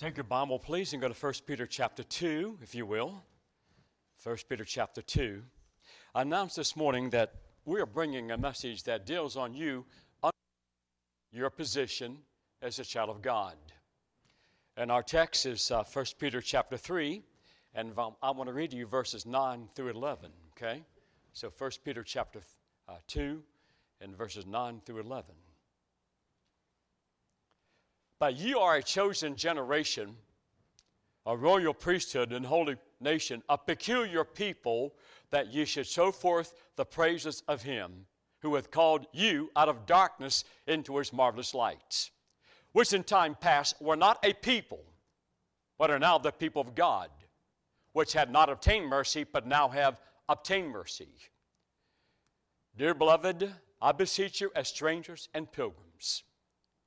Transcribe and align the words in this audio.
Take 0.00 0.16
your 0.16 0.24
Bible, 0.24 0.58
please, 0.58 0.94
and 0.94 1.02
go 1.02 1.08
to 1.08 1.14
1 1.14 1.32
Peter 1.46 1.66
chapter 1.66 2.02
2, 2.02 2.60
if 2.62 2.74
you 2.74 2.86
will. 2.86 3.22
1 4.22 4.36
Peter 4.48 4.64
chapter 4.64 5.02
2. 5.02 5.42
I 6.14 6.22
announced 6.22 6.56
this 6.56 6.74
morning 6.74 7.10
that 7.10 7.34
we 7.66 7.82
are 7.82 7.86
bringing 7.86 8.30
a 8.30 8.38
message 8.38 8.82
that 8.84 9.04
deals 9.04 9.36
on 9.36 9.52
you, 9.52 9.84
your 11.30 11.50
position 11.50 12.16
as 12.62 12.78
a 12.78 12.84
child 12.84 13.10
of 13.10 13.20
God. 13.20 13.56
And 14.78 14.90
our 14.90 15.02
text 15.02 15.44
is 15.44 15.70
uh, 15.70 15.84
1 15.84 16.06
Peter 16.18 16.40
chapter 16.40 16.78
3, 16.78 17.22
and 17.74 17.92
I 18.22 18.30
want 18.30 18.46
to 18.46 18.54
read 18.54 18.70
to 18.70 18.78
you 18.78 18.86
verses 18.86 19.26
9 19.26 19.68
through 19.74 19.90
11, 19.90 20.30
okay? 20.56 20.82
So 21.34 21.52
1 21.58 21.72
Peter 21.84 22.02
chapter 22.02 22.40
uh, 22.88 22.94
2 23.06 23.42
and 24.00 24.16
verses 24.16 24.46
9 24.46 24.80
through 24.86 25.00
11. 25.00 25.34
But 28.20 28.36
ye 28.36 28.54
are 28.54 28.76
a 28.76 28.82
chosen 28.82 29.34
generation, 29.34 30.14
a 31.24 31.34
royal 31.36 31.72
priesthood 31.72 32.32
and 32.32 32.44
holy 32.44 32.76
nation, 33.00 33.42
a 33.48 33.56
peculiar 33.56 34.24
people, 34.24 34.94
that 35.30 35.52
ye 35.52 35.64
should 35.64 35.86
show 35.86 36.12
forth 36.12 36.52
the 36.76 36.84
praises 36.84 37.42
of 37.48 37.62
him 37.62 38.06
who 38.40 38.54
hath 38.54 38.70
called 38.70 39.06
you 39.12 39.50
out 39.56 39.70
of 39.70 39.86
darkness 39.86 40.44
into 40.66 40.98
his 40.98 41.12
marvelous 41.12 41.54
light, 41.54 42.10
which 42.72 42.92
in 42.92 43.04
time 43.04 43.34
past 43.34 43.80
were 43.80 43.96
not 43.96 44.18
a 44.22 44.34
people, 44.34 44.84
but 45.78 45.90
are 45.90 45.98
now 45.98 46.18
the 46.18 46.30
people 46.30 46.60
of 46.60 46.74
God, 46.74 47.10
which 47.92 48.12
had 48.12 48.30
not 48.30 48.50
obtained 48.50 48.86
mercy, 48.86 49.24
but 49.24 49.46
now 49.46 49.68
have 49.68 50.00
obtained 50.28 50.68
mercy. 50.68 51.08
Dear 52.76 52.94
beloved, 52.94 53.50
I 53.80 53.92
beseech 53.92 54.42
you 54.42 54.52
as 54.54 54.68
strangers 54.68 55.30
and 55.32 55.50
pilgrims, 55.50 56.22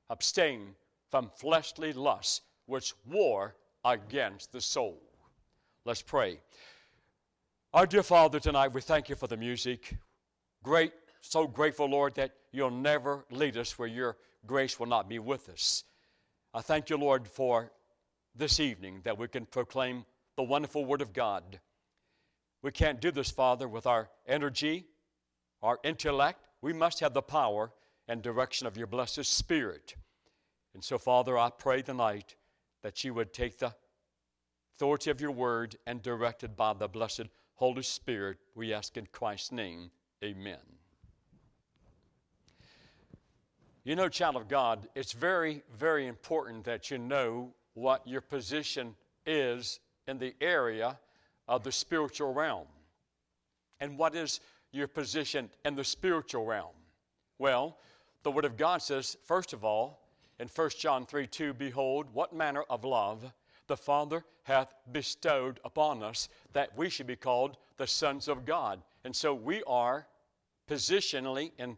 abstain 0.08 0.76
from 1.14 1.30
fleshly 1.36 1.92
lusts 1.92 2.40
which 2.66 2.92
war 3.06 3.54
against 3.84 4.50
the 4.50 4.60
soul. 4.60 5.00
Let's 5.84 6.02
pray. 6.02 6.40
Our 7.72 7.86
dear 7.86 8.02
Father, 8.02 8.40
tonight 8.40 8.74
we 8.74 8.80
thank 8.80 9.08
you 9.08 9.14
for 9.14 9.28
the 9.28 9.36
music. 9.36 9.96
Great, 10.64 10.92
so 11.20 11.46
grateful, 11.46 11.86
Lord, 11.86 12.16
that 12.16 12.32
you'll 12.50 12.72
never 12.72 13.24
lead 13.30 13.56
us 13.56 13.78
where 13.78 13.86
your 13.86 14.16
grace 14.44 14.80
will 14.80 14.88
not 14.88 15.08
be 15.08 15.20
with 15.20 15.48
us. 15.48 15.84
I 16.52 16.62
thank 16.62 16.90
you, 16.90 16.96
Lord, 16.96 17.28
for 17.28 17.70
this 18.34 18.58
evening 18.58 19.00
that 19.04 19.16
we 19.16 19.28
can 19.28 19.46
proclaim 19.46 20.04
the 20.36 20.42
wonderful 20.42 20.84
Word 20.84 21.00
of 21.00 21.12
God. 21.12 21.60
We 22.60 22.72
can't 22.72 23.00
do 23.00 23.12
this, 23.12 23.30
Father, 23.30 23.68
with 23.68 23.86
our 23.86 24.10
energy, 24.26 24.86
our 25.62 25.78
intellect. 25.84 26.40
We 26.60 26.72
must 26.72 26.98
have 26.98 27.14
the 27.14 27.22
power 27.22 27.70
and 28.08 28.20
direction 28.20 28.66
of 28.66 28.76
your 28.76 28.88
blessed 28.88 29.24
Spirit. 29.26 29.94
And 30.74 30.82
so, 30.82 30.98
Father, 30.98 31.38
I 31.38 31.50
pray 31.50 31.82
tonight 31.82 32.34
that 32.82 33.04
you 33.04 33.14
would 33.14 33.32
take 33.32 33.58
the 33.58 33.74
authority 34.74 35.10
of 35.10 35.20
your 35.20 35.30
word 35.30 35.76
and 35.86 36.02
directed 36.02 36.56
by 36.56 36.72
the 36.72 36.88
blessed 36.88 37.28
Holy 37.54 37.82
Spirit, 37.82 38.38
we 38.56 38.74
ask 38.74 38.96
in 38.96 39.06
Christ's 39.12 39.52
name. 39.52 39.90
Amen. 40.22 40.58
You 43.84 43.94
know, 43.94 44.08
child 44.08 44.36
of 44.36 44.48
God, 44.48 44.88
it's 44.94 45.12
very, 45.12 45.62
very 45.78 46.06
important 46.08 46.64
that 46.64 46.90
you 46.90 46.98
know 46.98 47.54
what 47.74 48.06
your 48.06 48.20
position 48.20 48.96
is 49.26 49.78
in 50.08 50.18
the 50.18 50.34
area 50.40 50.98
of 51.46 51.62
the 51.62 51.72
spiritual 51.72 52.32
realm. 52.32 52.66
And 53.80 53.98
what 53.98 54.14
is 54.16 54.40
your 54.72 54.88
position 54.88 55.50
in 55.64 55.76
the 55.76 55.84
spiritual 55.84 56.44
realm? 56.44 56.74
Well, 57.38 57.78
the 58.22 58.30
Word 58.30 58.46
of 58.46 58.56
God 58.56 58.82
says, 58.82 59.16
first 59.24 59.52
of 59.52 59.64
all, 59.64 60.03
in 60.38 60.48
1 60.48 60.70
John 60.78 61.06
3 61.06 61.26
2, 61.26 61.54
Behold, 61.54 62.06
what 62.12 62.34
manner 62.34 62.64
of 62.68 62.84
love 62.84 63.32
the 63.66 63.76
Father 63.76 64.24
hath 64.42 64.74
bestowed 64.92 65.60
upon 65.64 66.02
us 66.02 66.28
that 66.52 66.76
we 66.76 66.90
should 66.90 67.06
be 67.06 67.16
called 67.16 67.56
the 67.76 67.86
sons 67.86 68.28
of 68.28 68.44
God. 68.44 68.82
And 69.04 69.14
so 69.14 69.34
we 69.34 69.62
are 69.66 70.06
positionally 70.68 71.52
in 71.58 71.76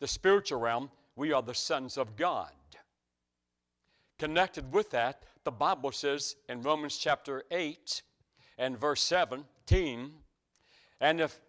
the 0.00 0.08
spiritual 0.08 0.60
realm, 0.60 0.90
we 1.16 1.32
are 1.32 1.42
the 1.42 1.54
sons 1.54 1.96
of 1.96 2.16
God. 2.16 2.50
Connected 4.18 4.72
with 4.72 4.90
that, 4.90 5.22
the 5.44 5.50
Bible 5.50 5.92
says 5.92 6.36
in 6.48 6.62
Romans 6.62 6.96
chapter 6.96 7.44
8 7.50 8.02
and 8.58 8.78
verse 8.78 9.02
17, 9.02 10.10
and 11.00 11.20
if 11.20 11.40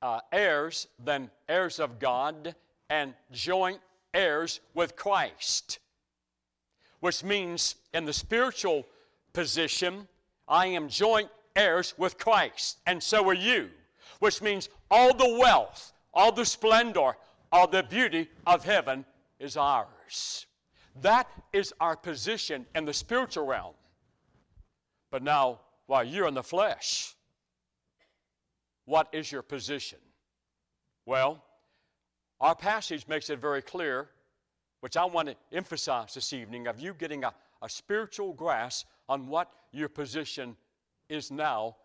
uh, 0.00 0.20
heirs, 0.32 0.86
then 1.04 1.30
heirs 1.48 1.78
of 1.78 1.98
God 1.98 2.54
and 2.88 3.14
joint 3.32 3.80
heirs 4.14 4.60
with 4.74 4.96
Christ, 4.96 5.78
which 7.00 7.22
means 7.22 7.76
in 7.94 8.04
the 8.04 8.12
spiritual 8.12 8.86
position, 9.32 10.08
I 10.46 10.66
am 10.66 10.88
joint 10.88 11.28
heirs 11.54 11.94
with 11.98 12.18
Christ, 12.18 12.78
and 12.86 13.02
so 13.02 13.28
are 13.28 13.34
you, 13.34 13.70
which 14.20 14.40
means 14.40 14.68
all 14.90 15.14
the 15.14 15.38
wealth, 15.38 15.92
all 16.14 16.32
the 16.32 16.46
splendor, 16.46 17.16
all 17.52 17.66
the 17.66 17.82
beauty 17.82 18.28
of 18.46 18.64
heaven 18.64 19.04
is 19.38 19.56
ours. 19.56 20.46
That 21.02 21.28
is 21.52 21.72
our 21.80 21.96
position 21.96 22.66
in 22.74 22.84
the 22.84 22.92
spiritual 22.92 23.46
realm. 23.46 23.74
But 25.10 25.22
now, 25.22 25.60
while 25.86 26.04
you're 26.04 26.28
in 26.28 26.34
the 26.34 26.42
flesh, 26.42 27.14
what 28.84 29.08
is 29.12 29.30
your 29.30 29.42
position? 29.42 29.98
Well, 31.06 31.42
our 32.40 32.54
passage 32.54 33.06
makes 33.08 33.30
it 33.30 33.40
very 33.40 33.62
clear, 33.62 34.08
which 34.80 34.96
I 34.96 35.04
want 35.04 35.28
to 35.28 35.36
emphasize 35.52 36.14
this 36.14 36.32
evening, 36.32 36.66
of 36.66 36.78
you 36.78 36.94
getting 36.94 37.24
a, 37.24 37.32
a 37.62 37.68
spiritual 37.68 38.32
grasp 38.32 38.86
on 39.08 39.26
what 39.26 39.50
your 39.72 39.88
position 39.88 40.56
is 41.08 41.30
now 41.30 41.76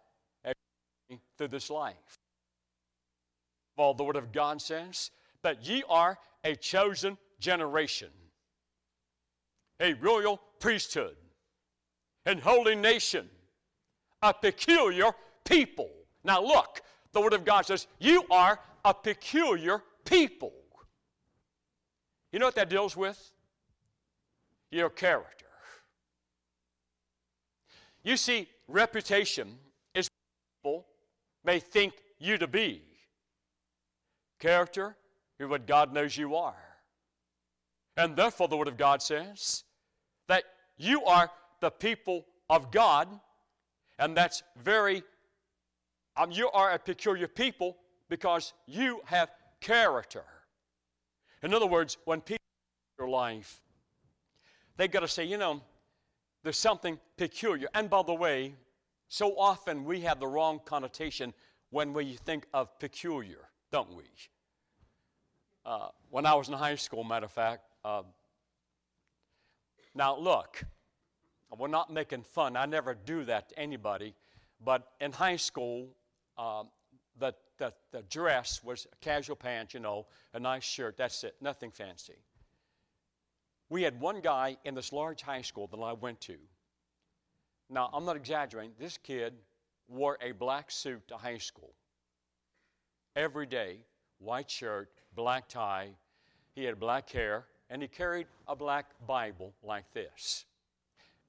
through 1.38 1.48
this 1.48 1.70
life. 1.70 2.20
Well, 3.78 3.94
the 3.94 4.04
Word 4.04 4.16
of 4.16 4.32
God 4.32 4.62
says 4.62 5.12
that 5.42 5.66
ye 5.68 5.84
are 5.90 6.18
a 6.44 6.56
chosen 6.56 7.18
generation, 7.40 8.10
a 9.80 9.94
royal 9.94 10.40
priesthood, 10.60 11.16
and 12.26 12.40
holy 12.40 12.76
nation, 12.76 13.30
a 14.22 14.34
peculiar 14.34 15.12
people. 15.44 15.90
Now, 16.24 16.42
look, 16.42 16.82
the 17.12 17.22
Word 17.22 17.34
of 17.34 17.44
God 17.44 17.66
says, 17.66 17.88
You 18.00 18.26
are 18.30 18.60
a 18.86 18.94
peculiar 18.94 19.82
people. 20.14 20.54
You 22.32 22.40
know 22.40 22.46
what 22.46 22.56
that 22.56 22.70
deals 22.70 22.96
with? 22.96 23.20
Your 24.72 24.90
character. 24.90 25.46
You 28.04 28.18
see, 28.18 28.48
reputation 28.68 29.58
is 29.96 30.08
what 30.08 30.64
people 30.64 30.86
may 31.44 31.60
think 31.60 31.94
you 32.20 32.38
to 32.38 32.48
be. 32.48 32.82
Character 34.40 34.96
is 35.40 35.48
what 35.48 35.66
God 35.68 35.94
knows 35.94 36.18
you 36.18 36.36
are. 36.36 36.56
And 37.96 38.16
therefore, 38.16 38.48
the 38.48 38.58
Word 38.58 38.68
of 38.68 38.78
God 38.78 39.02
says 39.02 39.64
that 40.28 40.44
you 40.78 41.04
are 41.06 41.30
the 41.62 41.70
people 41.70 42.26
of 42.50 42.72
God, 42.72 43.08
and 44.00 44.18
that's 44.18 44.44
very, 44.64 45.04
um, 46.18 46.32
you 46.32 46.50
are 46.50 46.72
a 46.72 46.80
peculiar 46.80 47.28
people 47.28 47.78
because 48.10 48.54
you 48.68 49.02
have 49.06 49.30
character. 49.64 50.24
In 51.42 51.54
other 51.54 51.66
words, 51.66 51.98
when 52.06 52.22
people 52.22 52.38
your 53.00 53.10
life, 53.10 53.62
they've 54.78 54.92
got 54.92 55.00
to 55.00 55.08
say, 55.08 55.24
you 55.24 55.38
know, 55.38 55.62
there's 56.44 56.58
something 56.58 57.00
peculiar. 57.18 57.68
And 57.74 57.90
by 57.90 58.04
the 58.04 58.14
way, 58.14 58.54
so 59.08 59.38
often 59.38 59.86
we 59.86 60.02
have 60.02 60.20
the 60.20 60.28
wrong 60.28 60.60
connotation 60.66 61.34
when 61.70 61.94
we 61.94 62.14
think 62.26 62.46
of 62.54 62.78
peculiar, 62.80 63.50
don't 63.72 63.96
we? 63.96 64.04
Uh, 65.66 65.88
when 66.10 66.26
I 66.26 66.34
was 66.36 66.50
in 66.50 66.54
high 66.54 66.76
school, 66.76 67.04
matter 67.04 67.26
of 67.26 67.32
fact, 67.32 67.64
uh, 67.86 68.04
now 69.96 70.18
look, 70.18 70.64
we're 71.58 71.68
not 71.68 71.92
making 71.92 72.24
fun. 72.24 72.58
I 72.58 72.66
never 72.66 72.94
do 72.94 73.24
that 73.26 73.50
to 73.50 73.60
anybody. 73.60 74.14
But 74.64 74.88
in 75.00 75.12
high 75.12 75.38
school, 75.38 75.88
uh, 76.38 76.64
the 77.58 77.74
the, 77.92 78.02
dress 78.04 78.64
was 78.64 78.88
casual 79.02 79.36
pants, 79.36 79.74
you 79.74 79.80
know, 79.80 80.06
a 80.34 80.40
nice 80.40 80.64
shirt. 80.64 80.98
That's 80.98 81.24
it, 81.24 81.36
nothing 81.42 81.72
fancy. 81.72 82.18
We 83.70 83.82
had 83.84 84.00
one 84.00 84.22
guy 84.22 84.58
in 84.66 84.76
this 84.76 84.94
large 84.94 85.22
high 85.22 85.42
school 85.42 85.68
that 85.68 85.78
I 85.78 85.94
went 85.94 86.22
to. 86.22 86.36
Now, 87.70 87.90
I'm 87.94 88.06
not 88.06 88.16
exaggerating. 88.16 88.74
This 88.80 88.98
kid 88.98 89.34
wore 89.88 90.18
a 90.22 90.32
black 90.32 90.70
suit 90.70 91.08
to 91.08 91.18
high 91.18 91.38
school. 91.38 91.74
Every 93.16 93.46
day, 93.46 93.78
white 94.20 94.50
shirt, 94.50 94.90
black 95.16 95.48
tie. 95.48 95.90
He 96.56 96.64
had 96.66 96.80
black 96.80 97.10
hair, 97.10 97.46
and 97.70 97.82
he 97.82 97.88
carried 97.88 98.28
a 98.48 98.56
black 98.56 98.88
Bible 99.08 99.54
like 99.64 99.92
this. 99.94 100.46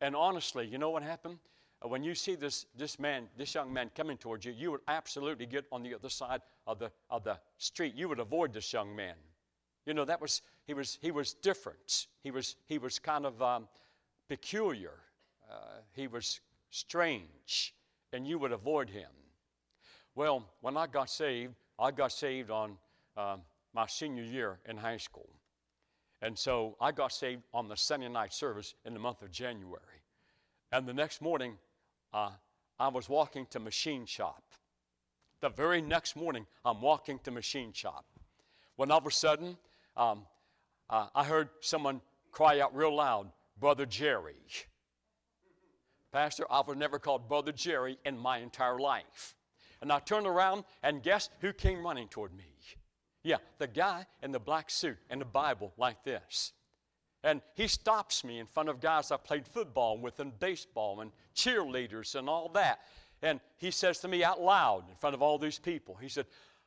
And 0.01 0.15
honestly, 0.15 0.67
you 0.67 0.77
know 0.77 0.91
what 0.91 1.03
happened? 1.03 1.39
Uh, 1.85 1.89
when 1.89 2.03
you 2.03 2.15
see 2.15 2.35
this, 2.35 2.67
this 2.77 2.99
man, 2.99 3.29
this 3.37 3.55
young 3.55 3.73
man 3.73 3.91
coming 3.95 4.17
towards 4.17 4.45
you, 4.45 4.53
you 4.53 4.71
would 4.71 4.81
absolutely 4.89 5.47
get 5.47 5.65
on 5.71 5.83
the 5.83 5.95
other 5.95 6.09
side 6.09 6.41
of 6.67 6.79
the, 6.79 6.91
of 7.11 7.25
the 7.25 7.39
street. 7.59 7.95
You 7.95 8.09
would 8.09 8.21
avoid 8.21 8.53
this 8.53 8.73
young 8.73 8.95
man. 8.97 9.15
You 9.87 9.93
know, 9.95 10.05
that 10.05 10.21
was, 10.21 10.43
he 10.67 10.75
was, 10.75 10.99
he 11.03 11.11
was 11.11 11.35
different. 11.35 12.07
He 12.23 12.31
was, 12.31 12.57
he 12.67 12.79
was 12.79 12.99
kind 12.99 13.27
of 13.27 13.43
um, 13.43 13.69
peculiar. 14.29 14.95
uh, 15.51 15.81
he 15.93 16.07
was 16.07 16.41
strange 16.71 17.75
and 18.13 18.27
you 18.27 18.39
would 18.39 18.53
avoid 18.53 18.89
him. 18.89 19.11
Well, 20.15 20.49
when 20.61 20.77
I 20.77 20.87
got 20.87 21.11
saved, 21.11 21.55
I 21.79 21.91
got 21.91 22.13
saved 22.13 22.51
on 22.51 22.77
uh, 23.17 23.37
my 23.75 23.87
senior 23.87 24.23
year 24.23 24.59
in 24.67 24.77
high 24.77 24.97
school. 24.97 25.29
And 26.23 26.39
so 26.39 26.77
I 26.81 26.93
got 26.93 27.13
saved 27.13 27.43
on 27.53 27.69
the 27.69 27.77
Sunday 27.77 28.09
night 28.09 28.33
service 28.33 28.75
in 28.85 28.95
the 28.95 29.01
month 29.01 29.23
of 29.23 29.31
January. 29.31 30.01
And 30.73 30.87
the 30.87 30.95
next 30.95 31.21
morning, 31.21 31.57
uh, 32.15 32.31
I 32.79 32.89
was 32.89 33.09
walking 33.09 33.47
to 33.51 33.61
machine 33.61 34.07
shop. 34.07 34.43
The 35.41 35.51
very 35.51 35.83
next 35.83 36.17
morning, 36.17 36.47
I'm 36.65 36.81
walking 36.81 37.19
to 37.25 37.31
machine 37.31 37.73
shop. 37.73 38.07
When 38.77 38.91
all 38.91 38.99
of 38.99 39.07
a 39.07 39.11
sudden, 39.11 39.59
um, 39.97 40.25
uh, 40.89 41.09
I 41.15 41.25
heard 41.25 41.51
someone 41.61 42.01
cry 42.31 42.61
out 42.61 42.75
real 42.75 42.95
loud, 42.95 43.31
Brother 43.59 43.85
Jerry. 43.85 44.37
Pastor, 46.13 46.47
I 46.51 46.61
was 46.61 46.77
never 46.77 46.99
called 46.99 47.29
Brother 47.29 47.53
Jerry 47.53 47.99
in 48.05 48.17
my 48.17 48.39
entire 48.39 48.79
life. 48.79 49.35
And 49.83 49.93
I 49.93 49.99
turned 49.99 50.27
around, 50.27 50.65
and 50.83 51.03
guess 51.03 51.29
who 51.41 51.53
came 51.53 51.85
running 51.85 52.09
toward 52.09 52.35
me? 52.35 52.45
Yeah, 53.25 53.39
the 53.59 53.67
guy 53.67 54.07
in 54.23 54.33
the 54.33 54.39
black 54.39 54.71
suit 54.71 54.99
and 55.09 55.21
the 55.21 55.25
Bible 55.25 55.73
like 55.79 56.05
this. 56.05 56.53
And 57.25 57.41
he 57.55 57.69
stops 57.69 58.23
me 58.23 58.39
in 58.39 58.47
front 58.47 58.69
of 58.69 58.81
guys 58.81 59.11
I 59.11 59.17
played 59.17 59.49
football 59.49 59.97
with 59.97 60.21
and 60.21 60.39
baseball 60.39 61.01
and 61.01 61.11
cheerleaders 61.35 62.15
and 62.15 62.29
all 62.29 62.51
that. 62.51 62.81
And 63.23 63.41
he 63.57 63.71
says 63.71 63.99
to 64.01 64.09
me 64.09 64.23
out 64.23 64.43
loud 64.43 64.85
in 64.91 64.95
front 64.97 65.15
of 65.15 65.23
all 65.23 65.39
these 65.39 65.59
people, 65.59 65.97
he 65.99 66.11
said, 66.11 66.27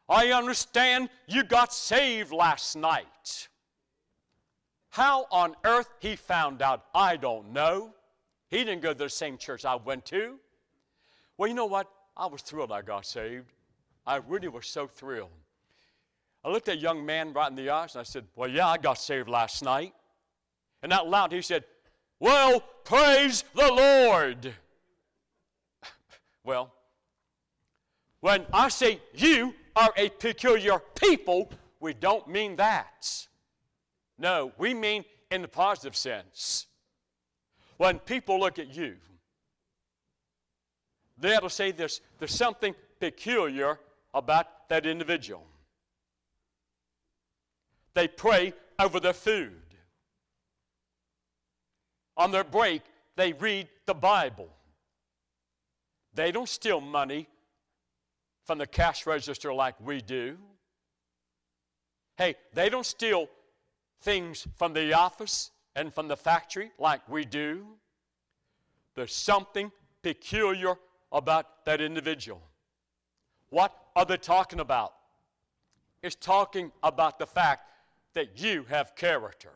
I 0.09 0.31
understand 0.31 1.09
you 1.27 1.43
got 1.43 1.71
saved 1.71 2.31
last 2.31 2.75
night. 2.75 3.47
How 4.89 5.27
on 5.29 5.55
earth 5.63 5.89
he 5.99 6.15
found 6.15 6.63
out, 6.63 6.85
I 6.95 7.17
don't 7.17 7.53
know. 7.53 7.93
He 8.49 8.57
didn't 8.63 8.81
go 8.81 8.93
to 8.93 8.97
the 8.97 9.09
same 9.09 9.37
church 9.37 9.63
I 9.63 9.75
went 9.75 10.05
to. 10.05 10.39
Well, 11.37 11.47
you 11.47 11.53
know 11.53 11.67
what? 11.67 11.87
I 12.15 12.25
was 12.25 12.41
thrilled 12.41 12.71
I 12.71 12.81
got 12.81 13.05
saved. 13.05 13.53
I 14.07 14.15
really 14.27 14.47
was 14.47 14.65
so 14.65 14.87
thrilled. 14.87 15.29
I 16.43 16.49
looked 16.49 16.67
at 16.67 16.77
a 16.77 16.79
young 16.79 17.05
man 17.05 17.31
right 17.33 17.47
in 17.47 17.55
the 17.55 17.69
eyes 17.69 17.93
and 17.93 17.99
I 17.99 18.03
said, 18.03 18.25
Well, 18.35 18.49
yeah, 18.49 18.67
I 18.67 18.77
got 18.79 18.97
saved 18.97 19.29
last 19.29 19.63
night. 19.63 19.93
And 20.83 20.93
out 20.93 21.09
loud 21.09 21.31
he 21.31 21.41
said, 21.41 21.63
Well, 22.19 22.63
praise 22.83 23.43
the 23.55 23.71
Lord. 23.71 24.53
well, 26.43 26.73
when 28.21 28.45
I 28.53 28.69
say 28.69 28.99
you 29.13 29.53
are 29.75 29.93
a 29.95 30.09
peculiar 30.09 30.79
people, 30.99 31.51
we 31.79 31.93
don't 31.93 32.27
mean 32.27 32.55
that. 32.55 33.27
No, 34.17 34.51
we 34.57 34.73
mean 34.73 35.05
in 35.29 35.41
the 35.41 35.47
positive 35.47 35.95
sense. 35.95 36.65
When 37.77 37.99
people 37.99 38.39
look 38.39 38.57
at 38.57 38.75
you, 38.75 38.95
they'll 41.17 41.49
say 41.49 41.71
this 41.71 42.01
there's 42.17 42.33
something 42.33 42.73
peculiar 42.99 43.79
about 44.13 44.67
that 44.69 44.85
individual. 44.85 45.45
They 47.93 48.07
pray 48.07 48.53
over 48.79 48.99
their 48.99 49.13
food. 49.13 49.66
On 52.17 52.31
their 52.31 52.43
break, 52.43 52.81
they 53.15 53.33
read 53.33 53.67
the 53.85 53.93
Bible. 53.93 54.49
They 56.13 56.31
don't 56.31 56.49
steal 56.49 56.81
money 56.81 57.27
from 58.43 58.57
the 58.57 58.65
cash 58.67 59.05
register 59.05 59.53
like 59.53 59.75
we 59.79 60.01
do. 60.01 60.37
Hey, 62.17 62.35
they 62.53 62.69
don't 62.69 62.85
steal 62.85 63.27
things 64.01 64.47
from 64.55 64.73
the 64.73 64.93
office 64.93 65.51
and 65.75 65.93
from 65.93 66.07
the 66.07 66.17
factory 66.17 66.71
like 66.79 67.07
we 67.07 67.23
do. 67.23 67.65
There's 68.95 69.13
something 69.13 69.71
peculiar 70.01 70.75
about 71.11 71.65
that 71.65 71.81
individual. 71.81 72.41
What 73.49 73.75
are 73.95 74.05
they 74.05 74.17
talking 74.17 74.59
about? 74.59 74.93
It's 76.01 76.15
talking 76.15 76.71
about 76.81 77.19
the 77.19 77.27
fact 77.27 77.69
that 78.13 78.41
you 78.41 78.65
have 78.69 78.95
character. 78.95 79.53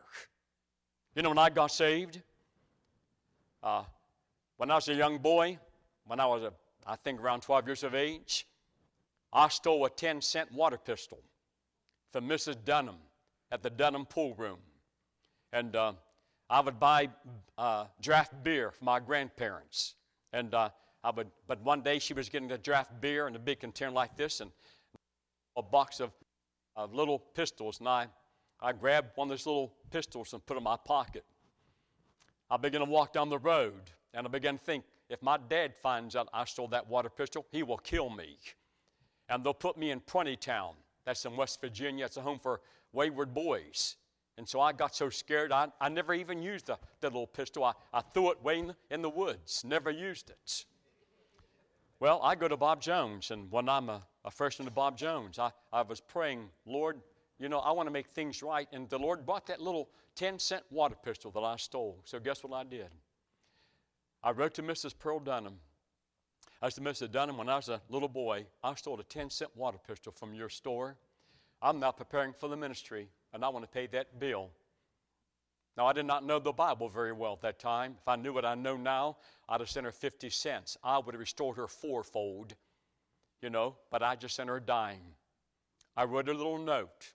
You 1.16 1.22
know, 1.22 1.30
when 1.30 1.38
I 1.38 1.50
got 1.50 1.72
saved, 1.72 2.22
uh, 3.62 3.84
when 4.56 4.70
I 4.70 4.74
was 4.74 4.88
a 4.88 4.94
young 4.94 5.18
boy, 5.18 5.58
when 6.06 6.20
I 6.20 6.26
was, 6.26 6.42
a, 6.42 6.52
I 6.86 6.96
think, 6.96 7.20
around 7.20 7.42
12 7.42 7.66
years 7.66 7.84
of 7.84 7.94
age, 7.94 8.46
I 9.32 9.48
stole 9.48 9.84
a 9.86 9.90
10 9.90 10.20
cent 10.20 10.52
water 10.52 10.76
pistol 10.76 11.20
from 12.12 12.28
Mrs. 12.28 12.56
Dunham 12.64 12.96
at 13.50 13.62
the 13.62 13.70
Dunham 13.70 14.04
pool 14.04 14.34
room. 14.34 14.58
And 15.52 15.74
uh, 15.76 15.92
I 16.50 16.60
would 16.60 16.78
buy 16.78 17.08
uh, 17.56 17.86
draft 18.00 18.32
beer 18.42 18.70
for 18.70 18.84
my 18.84 19.00
grandparents. 19.00 19.94
And 20.32 20.54
uh, 20.54 20.70
I 21.04 21.10
would, 21.10 21.28
but 21.46 21.60
one 21.62 21.82
day 21.82 21.98
she 21.98 22.14
was 22.14 22.28
getting 22.28 22.52
a 22.52 22.58
draft 22.58 23.00
beer 23.00 23.26
in 23.28 23.36
a 23.36 23.38
big 23.38 23.60
container 23.60 23.90
like 23.90 24.16
this 24.16 24.40
and 24.40 24.50
a 25.56 25.62
box 25.62 26.00
of, 26.00 26.10
of 26.76 26.94
little 26.94 27.18
pistols. 27.18 27.78
And 27.80 27.88
I, 27.88 28.06
I 28.60 28.72
grabbed 28.72 29.16
one 29.16 29.26
of 29.26 29.30
those 29.30 29.46
little 29.46 29.72
pistols 29.90 30.32
and 30.32 30.44
put 30.44 30.54
it 30.54 30.58
in 30.58 30.64
my 30.64 30.76
pocket. 30.76 31.24
I 32.52 32.58
began 32.58 32.82
to 32.82 32.86
walk 32.86 33.14
down 33.14 33.30
the 33.30 33.38
road, 33.38 33.80
and 34.12 34.26
I 34.26 34.30
began 34.30 34.58
to 34.58 34.62
think, 34.62 34.84
if 35.08 35.22
my 35.22 35.38
dad 35.48 35.72
finds 35.82 36.14
out 36.14 36.28
I 36.34 36.44
stole 36.44 36.68
that 36.68 36.86
water 36.86 37.08
pistol, 37.08 37.46
he 37.50 37.62
will 37.62 37.78
kill 37.78 38.10
me. 38.10 38.36
And 39.30 39.42
they'll 39.42 39.54
put 39.54 39.78
me 39.78 39.90
in 39.90 40.02
Town. 40.36 40.74
That's 41.06 41.24
in 41.24 41.34
West 41.34 41.62
Virginia. 41.62 42.04
It's 42.04 42.18
a 42.18 42.20
home 42.20 42.38
for 42.38 42.60
wayward 42.92 43.32
boys. 43.32 43.96
And 44.36 44.46
so 44.46 44.60
I 44.60 44.74
got 44.74 44.94
so 44.94 45.08
scared, 45.08 45.50
I, 45.50 45.68
I 45.80 45.88
never 45.88 46.12
even 46.12 46.42
used 46.42 46.66
the, 46.66 46.78
the 47.00 47.08
little 47.08 47.26
pistol. 47.26 47.64
I, 47.64 47.72
I 47.94 48.02
threw 48.12 48.30
it 48.32 48.42
way 48.44 48.58
in 48.58 48.66
the, 48.66 48.76
in 48.90 49.00
the 49.00 49.10
woods, 49.10 49.64
never 49.64 49.90
used 49.90 50.28
it. 50.28 50.66
Well, 52.00 52.20
I 52.22 52.34
go 52.34 52.48
to 52.48 52.56
Bob 52.58 52.82
Jones, 52.82 53.30
and 53.30 53.50
when 53.50 53.66
I'm 53.66 53.88
a, 53.88 54.02
a 54.26 54.30
freshman 54.30 54.66
to 54.66 54.72
Bob 54.72 54.98
Jones, 54.98 55.38
I, 55.38 55.52
I 55.72 55.80
was 55.80 56.00
praying, 56.00 56.50
Lord, 56.66 57.00
you 57.42 57.48
know, 57.48 57.58
I 57.58 57.72
want 57.72 57.88
to 57.88 57.92
make 57.92 58.06
things 58.06 58.40
right. 58.40 58.68
And 58.72 58.88
the 58.88 59.00
Lord 59.00 59.26
bought 59.26 59.48
that 59.48 59.60
little 59.60 59.90
10 60.14 60.38
cent 60.38 60.62
water 60.70 60.94
pistol 61.02 61.32
that 61.32 61.40
I 61.40 61.56
stole. 61.56 61.98
So 62.04 62.20
guess 62.20 62.44
what 62.44 62.56
I 62.56 62.62
did? 62.62 62.86
I 64.22 64.30
wrote 64.30 64.54
to 64.54 64.62
Mrs. 64.62 64.94
Pearl 64.96 65.18
Dunham. 65.18 65.58
I 66.62 66.68
said, 66.68 66.84
Mrs. 66.84 67.10
Dunham, 67.10 67.36
when 67.36 67.48
I 67.48 67.56
was 67.56 67.68
a 67.68 67.82
little 67.88 68.08
boy, 68.08 68.46
I 68.62 68.76
stole 68.76 69.00
a 69.00 69.02
10 69.02 69.28
cent 69.28 69.50
water 69.56 69.78
pistol 69.84 70.12
from 70.12 70.32
your 70.34 70.48
store. 70.48 70.96
I'm 71.60 71.80
now 71.80 71.90
preparing 71.90 72.32
for 72.32 72.48
the 72.48 72.56
ministry, 72.56 73.08
and 73.32 73.44
I 73.44 73.48
want 73.48 73.64
to 73.64 73.68
pay 73.68 73.88
that 73.88 74.20
bill. 74.20 74.50
Now, 75.76 75.86
I 75.86 75.92
did 75.92 76.06
not 76.06 76.24
know 76.24 76.38
the 76.38 76.52
Bible 76.52 76.88
very 76.88 77.12
well 77.12 77.32
at 77.32 77.40
that 77.40 77.58
time. 77.58 77.96
If 78.00 78.06
I 78.06 78.14
knew 78.14 78.32
what 78.32 78.44
I 78.44 78.54
know 78.54 78.76
now, 78.76 79.16
I'd 79.48 79.60
have 79.60 79.68
sent 79.68 79.86
her 79.86 79.90
50 79.90 80.30
cents. 80.30 80.76
I 80.84 80.98
would 80.98 81.14
have 81.14 81.20
restored 81.20 81.56
her 81.56 81.66
fourfold, 81.66 82.54
you 83.40 83.50
know, 83.50 83.74
but 83.90 84.00
I 84.00 84.14
just 84.14 84.36
sent 84.36 84.48
her 84.48 84.58
a 84.58 84.60
dime. 84.60 85.16
I 85.96 86.04
wrote 86.04 86.28
a 86.28 86.32
little 86.32 86.58
note. 86.58 87.14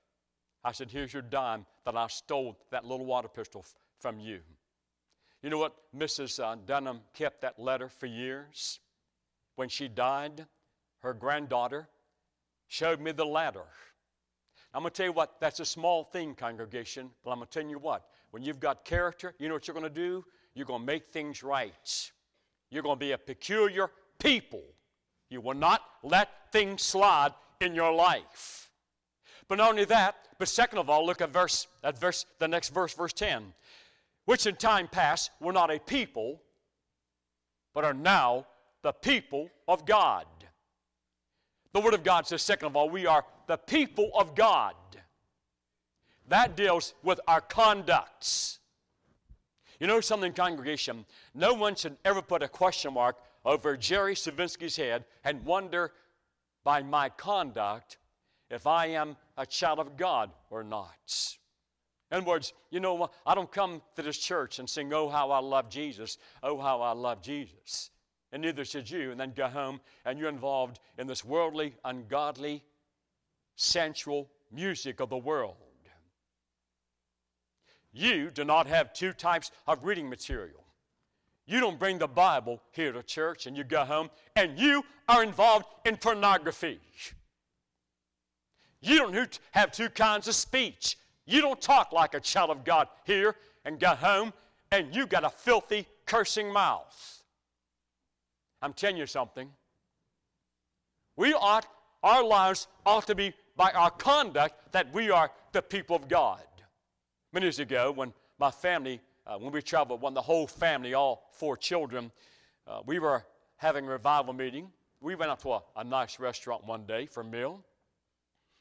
I 0.67 0.73
said, 0.73 0.91
Here's 0.91 1.13
your 1.13 1.21
dime 1.21 1.65
that 1.85 1.95
I 1.95 2.07
stole 2.07 2.57
that 2.71 2.83
little 2.83 3.05
water 3.05 3.29
pistol 3.29 3.61
f- 3.65 3.73
from 4.01 4.19
you. 4.19 4.41
You 5.41 5.49
know 5.49 5.59
what? 5.59 5.73
Mrs. 5.95 6.43
Uh, 6.43 6.57
Dunham 6.65 6.99
kept 7.13 7.39
that 7.41 7.57
letter 7.57 7.87
for 7.87 8.05
years. 8.05 8.81
When 9.55 9.69
she 9.69 9.87
died, 9.87 10.45
her 11.03 11.13
granddaughter 11.13 11.87
showed 12.67 12.99
me 12.99 13.13
the 13.13 13.25
letter. 13.25 13.63
I'm 14.73 14.81
going 14.81 14.91
to 14.91 14.97
tell 14.97 15.05
you 15.05 15.13
what, 15.13 15.39
that's 15.39 15.61
a 15.61 15.65
small 15.65 16.03
thing, 16.03 16.35
congregation, 16.35 17.11
but 17.23 17.31
I'm 17.31 17.37
going 17.37 17.47
to 17.47 17.59
tell 17.61 17.69
you 17.69 17.79
what. 17.79 18.05
When 18.31 18.43
you've 18.43 18.59
got 18.59 18.83
character, 18.83 19.33
you 19.39 19.47
know 19.47 19.53
what 19.53 19.69
you're 19.69 19.73
going 19.73 19.85
to 19.85 19.89
do? 19.89 20.25
You're 20.53 20.65
going 20.65 20.81
to 20.81 20.85
make 20.85 21.13
things 21.13 21.43
right. 21.43 22.11
You're 22.71 22.83
going 22.83 22.97
to 22.97 23.05
be 23.05 23.13
a 23.13 23.17
peculiar 23.17 23.89
people. 24.19 24.63
You 25.29 25.39
will 25.39 25.55
not 25.55 25.81
let 26.03 26.51
things 26.51 26.81
slide 26.81 27.31
in 27.61 27.73
your 27.73 27.93
life. 27.93 28.66
But 29.47 29.59
not 29.59 29.69
only 29.69 29.85
that, 29.85 30.15
but 30.37 30.47
second 30.47 30.79
of 30.79 30.89
all, 30.89 31.05
look 31.05 31.21
at 31.21 31.31
verse, 31.31 31.67
at 31.83 31.99
verse, 31.99 32.25
the 32.39 32.47
next 32.47 32.69
verse, 32.69 32.93
verse 32.93 33.13
10. 33.13 33.53
Which 34.25 34.45
in 34.45 34.55
time 34.55 34.87
past 34.87 35.31
were 35.39 35.53
not 35.53 35.71
a 35.71 35.79
people, 35.79 36.41
but 37.73 37.85
are 37.85 37.93
now 37.93 38.45
the 38.81 38.91
people 38.91 39.49
of 39.67 39.85
God. 39.85 40.25
The 41.73 41.79
Word 41.79 41.93
of 41.93 42.03
God 42.03 42.27
says, 42.27 42.41
second 42.41 42.67
of 42.67 42.75
all, 42.75 42.89
we 42.89 43.05
are 43.05 43.23
the 43.47 43.57
people 43.57 44.11
of 44.17 44.35
God. 44.35 44.73
That 46.27 46.57
deals 46.57 46.93
with 47.03 47.19
our 47.27 47.39
conducts. 47.39 48.59
You 49.79 49.87
know 49.87 50.01
something, 50.01 50.33
congregation? 50.33 51.05
No 51.33 51.53
one 51.53 51.75
should 51.75 51.97
ever 52.03 52.21
put 52.21 52.43
a 52.43 52.47
question 52.47 52.93
mark 52.93 53.17
over 53.45 53.77
Jerry 53.77 54.15
Sivnksty's 54.15 54.75
head 54.75 55.05
and 55.23 55.45
wonder 55.45 55.93
by 56.63 56.81
my 56.83 57.09
conduct 57.09 57.97
if 58.49 58.67
I 58.67 58.87
am 58.87 59.17
a 59.37 59.45
child 59.45 59.79
of 59.79 59.97
God 59.97 60.31
or 60.49 60.63
not. 60.63 61.37
In 62.11 62.17
other 62.17 62.25
words, 62.25 62.53
you 62.71 62.79
know, 62.79 62.93
what? 62.93 63.13
I 63.25 63.35
don't 63.35 63.51
come 63.51 63.81
to 63.95 64.01
this 64.01 64.17
church 64.17 64.59
and 64.59 64.69
sing, 64.69 64.93
Oh, 64.93 65.09
how 65.09 65.31
I 65.31 65.39
love 65.39 65.69
Jesus, 65.69 66.17
oh, 66.41 66.57
how 66.57 66.81
I 66.81 66.93
love 66.93 67.21
Jesus. 67.21 67.91
And 68.31 68.41
neither 68.41 68.65
should 68.65 68.89
you, 68.89 69.11
and 69.11 69.19
then 69.19 69.33
go 69.35 69.47
home 69.47 69.79
and 70.05 70.19
you're 70.19 70.29
involved 70.29 70.79
in 70.97 71.07
this 71.07 71.23
worldly, 71.23 71.75
ungodly, 71.85 72.63
sensual 73.55 74.29
music 74.51 74.99
of 74.99 75.09
the 75.09 75.17
world. 75.17 75.55
You 77.97 78.29
do 78.29 78.43
not 78.43 78.67
have 78.67 78.93
two 78.93 79.11
types 79.11 79.49
of 79.65 79.83
reading 79.83 80.07
material. 80.07 80.63
You 81.47 81.59
don't 81.59 81.79
bring 81.79 81.97
the 81.97 82.07
Bible 82.07 82.61
here 82.71 82.91
to 82.91 83.01
church 83.01 83.47
and 83.47 83.57
you 83.57 83.63
go 83.63 83.85
home 83.85 84.11
and 84.35 84.59
you 84.59 84.83
are 85.09 85.23
involved 85.23 85.65
in 85.83 85.97
pornography. 85.97 86.79
You 88.81 88.99
don't 88.99 89.39
have 89.51 89.71
two 89.71 89.89
kinds 89.89 90.27
of 90.27 90.35
speech. 90.35 90.97
You 91.25 91.41
don't 91.41 91.59
talk 91.59 91.91
like 91.91 92.13
a 92.13 92.19
child 92.19 92.51
of 92.51 92.63
God 92.63 92.87
here 93.05 93.35
and 93.65 93.79
go 93.79 93.95
home 93.95 94.33
and 94.71 94.93
you 94.95 95.07
got 95.07 95.23
a 95.23 95.29
filthy, 95.29 95.87
cursing 96.05 96.51
mouth. 96.51 97.23
I'm 98.61 98.73
telling 98.73 98.97
you 98.97 99.05
something. 99.05 99.49
We 101.15 101.33
ought, 101.33 101.65
our 102.03 102.23
lives 102.23 102.67
ought 102.85 103.07
to 103.07 103.15
be 103.15 103.33
by 103.55 103.71
our 103.71 103.89
conduct 103.89 104.71
that 104.71 104.93
we 104.93 105.09
are 105.09 105.31
the 105.51 105.61
people 105.61 105.95
of 105.95 106.07
God. 106.07 106.41
Many 107.33 107.45
years 107.45 107.59
ago, 107.59 107.91
when 107.91 108.13
my 108.39 108.51
family 108.51 109.01
uh, 109.27 109.37
when 109.37 109.51
we 109.51 109.61
traveled, 109.61 110.01
when 110.01 110.13
the 110.13 110.21
whole 110.21 110.47
family, 110.47 110.93
all 110.93 111.29
four 111.31 111.57
children, 111.57 112.11
uh, 112.65 112.79
we 112.85 112.97
were 112.99 113.25
having 113.57 113.85
a 113.85 113.89
revival 113.89 114.33
meeting. 114.33 114.69
We 115.01 115.15
went 115.15 115.29
out 115.29 115.41
to 115.41 115.51
a, 115.53 115.61
a 115.75 115.83
nice 115.83 116.19
restaurant 116.19 116.65
one 116.65 116.85
day 116.85 117.05
for 117.05 117.21
a 117.21 117.25
meal, 117.25 117.63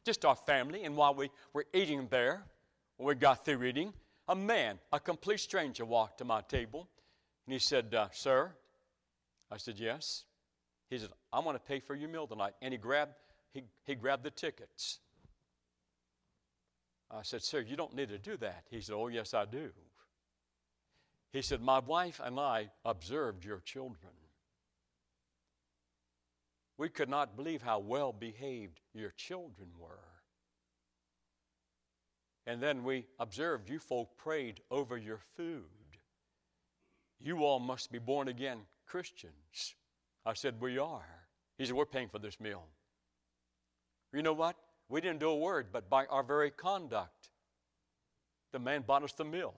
just 0.07 0.25
our 0.25 0.37
family. 0.37 0.85
And 0.85 0.97
while 0.97 1.15
we 1.15 1.31
were 1.53 1.67
eating 1.75 2.07
there, 2.11 2.45
when 2.97 3.09
we 3.09 3.15
got 3.15 3.45
through 3.45 3.65
eating, 3.65 3.93
a 4.29 4.35
man, 4.35 4.79
a 4.93 4.99
complete 4.99 5.41
stranger, 5.41 5.85
walked 5.85 6.19
to 6.19 6.25
my 6.25 6.41
table 6.41 6.89
and 7.47 7.53
he 7.53 7.59
said, 7.59 7.95
uh, 7.95 8.09
Sir, 8.13 8.53
I 9.51 9.59
said, 9.59 9.79
Yes. 9.79 10.25
He 10.89 10.99
said, 10.99 11.11
I 11.33 11.41
want 11.41 11.57
to 11.57 11.69
pay 11.69 11.81
for 11.81 11.97
your 11.97 12.09
meal 12.09 12.29
tonight. 12.29 12.53
And 12.63 12.73
he 12.73 12.79
grabbed, 12.79 13.15
he, 13.53 13.65
he 13.85 13.97
grabbed 13.97 14.23
the 14.23 14.31
tickets. 14.31 15.01
I 17.11 17.23
said, 17.23 17.43
Sir, 17.43 17.61
you 17.61 17.77
don't 17.77 17.95
need 17.95 18.09
to 18.09 18.19
do 18.19 18.37
that. 18.39 18.65
He 18.71 18.81
said, 18.81 18.95
Oh, 18.95 19.09
yes, 19.09 19.35
I 19.35 19.45
do. 19.45 19.71
He 21.33 21.43
said, 21.43 21.61
My 21.61 21.81
wife 21.81 22.21
and 22.23 22.39
I 22.39 22.71
observed 22.85 23.45
your 23.45 23.59
children. 23.61 24.13
We 26.79 26.89
could 26.89 27.09
not 27.09 27.37
believe 27.37 27.63
how 27.63 27.79
well 27.79 28.13
behaved 28.13 28.81
your 28.93 29.13
children 29.17 29.69
were. 29.79 29.99
And 32.47 32.63
then 32.63 32.85
we 32.85 33.07
observed 33.19 33.71
you 33.71 33.79
folk 33.79 34.17
prayed 34.17 34.61
over 34.71 34.97
your 34.97 35.21
food. 35.37 35.65
You 37.21 37.45
all 37.45 37.59
must 37.59 37.91
be 37.91 37.99
born 37.99 38.29
again 38.29 38.59
Christians. 38.87 39.75
I 40.25 40.35
said, 40.35 40.61
We 40.61 40.79
are. 40.79 41.07
He 41.59 41.65
said, 41.65 41.75
We're 41.75 41.87
paying 41.87 42.09
for 42.09 42.19
this 42.19 42.39
meal. 42.39 42.65
You 44.13 44.23
know 44.23 44.33
what? 44.33 44.57
We 44.89 45.01
didn't 45.01 45.21
do 45.21 45.31
a 45.31 45.37
word, 45.37 45.69
but 45.73 45.91
by 45.91 46.07
our 46.07 46.23
very 46.23 46.51
conduct, 46.51 47.31
the 48.53 48.59
man 48.59 48.83
bought 48.83 49.03
us 49.03 49.13
the 49.13 49.25
meal. 49.25 49.55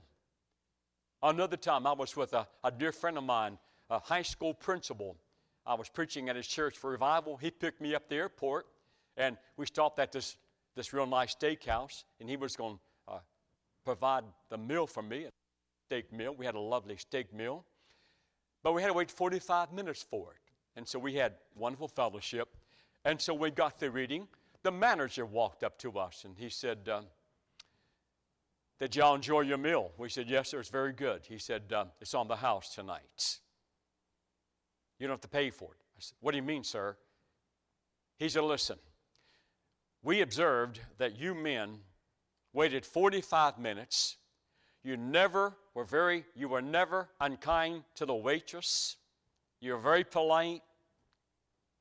Another 1.22 1.56
time, 1.56 1.86
I 1.86 1.92
was 1.92 2.16
with 2.16 2.32
a, 2.32 2.46
a 2.64 2.70
dear 2.70 2.92
friend 2.92 3.18
of 3.18 3.24
mine, 3.24 3.58
a 3.90 3.98
high 3.98 4.22
school 4.22 4.54
principal. 4.54 5.16
I 5.68 5.74
was 5.74 5.90
preaching 5.90 6.30
at 6.30 6.36
his 6.36 6.46
church 6.46 6.78
for 6.78 6.90
revival. 6.90 7.36
He 7.36 7.50
picked 7.50 7.82
me 7.82 7.94
up 7.94 8.04
at 8.04 8.08
the 8.08 8.16
airport, 8.16 8.66
and 9.18 9.36
we 9.58 9.66
stopped 9.66 9.98
at 9.98 10.12
this, 10.12 10.38
this 10.74 10.94
real 10.94 11.06
nice 11.06 11.34
steakhouse, 11.34 12.04
and 12.20 12.28
he 12.28 12.36
was 12.38 12.56
going 12.56 12.76
to 13.06 13.12
uh, 13.12 13.18
provide 13.84 14.24
the 14.48 14.56
meal 14.56 14.86
for 14.86 15.02
me, 15.02 15.24
a 15.24 15.30
steak 15.86 16.10
meal. 16.10 16.34
We 16.34 16.46
had 16.46 16.54
a 16.54 16.60
lovely 16.60 16.96
steak 16.96 17.34
meal. 17.34 17.66
But 18.62 18.72
we 18.72 18.80
had 18.80 18.88
to 18.88 18.94
wait 18.94 19.10
45 19.10 19.72
minutes 19.74 20.02
for 20.02 20.32
it. 20.32 20.38
And 20.74 20.88
so 20.88 20.98
we 20.98 21.14
had 21.14 21.34
wonderful 21.54 21.88
fellowship. 21.88 22.56
And 23.04 23.20
so 23.20 23.34
we 23.34 23.50
got 23.50 23.78
through 23.78 23.90
reading. 23.90 24.26
The 24.62 24.72
manager 24.72 25.26
walked 25.26 25.62
up 25.64 25.78
to 25.80 25.98
us, 25.98 26.24
and 26.24 26.34
he 26.36 26.48
said, 26.48 26.88
um, 26.90 27.04
did 28.80 28.96
y'all 28.96 29.14
enjoy 29.14 29.40
your 29.42 29.58
meal? 29.58 29.90
We 29.98 30.08
said, 30.08 30.30
Yes, 30.30 30.50
sir, 30.50 30.60
it's 30.60 30.68
very 30.68 30.92
good. 30.92 31.22
He 31.28 31.38
said, 31.38 31.72
um, 31.72 31.88
It's 32.00 32.14
on 32.14 32.28
the 32.28 32.36
house 32.36 32.74
tonight. 32.74 33.40
You 34.98 35.06
don't 35.06 35.14
have 35.14 35.20
to 35.22 35.28
pay 35.28 35.50
for 35.50 35.66
it. 35.72 35.80
I 35.96 36.00
said, 36.00 36.16
What 36.20 36.32
do 36.32 36.36
you 36.36 36.42
mean, 36.42 36.64
sir? 36.64 36.96
He 38.18 38.28
said, 38.28 38.42
Listen, 38.42 38.78
we 40.02 40.20
observed 40.20 40.80
that 40.98 41.18
you 41.18 41.34
men 41.34 41.78
waited 42.52 42.84
45 42.84 43.58
minutes. 43.58 44.16
You 44.82 44.96
never 44.96 45.56
were 45.74 45.84
very, 45.84 46.24
you 46.34 46.48
were 46.48 46.62
never 46.62 47.08
unkind 47.20 47.84
to 47.96 48.06
the 48.06 48.14
waitress. 48.14 48.96
You 49.60 49.72
were 49.72 49.80
very 49.80 50.04
polite. 50.04 50.62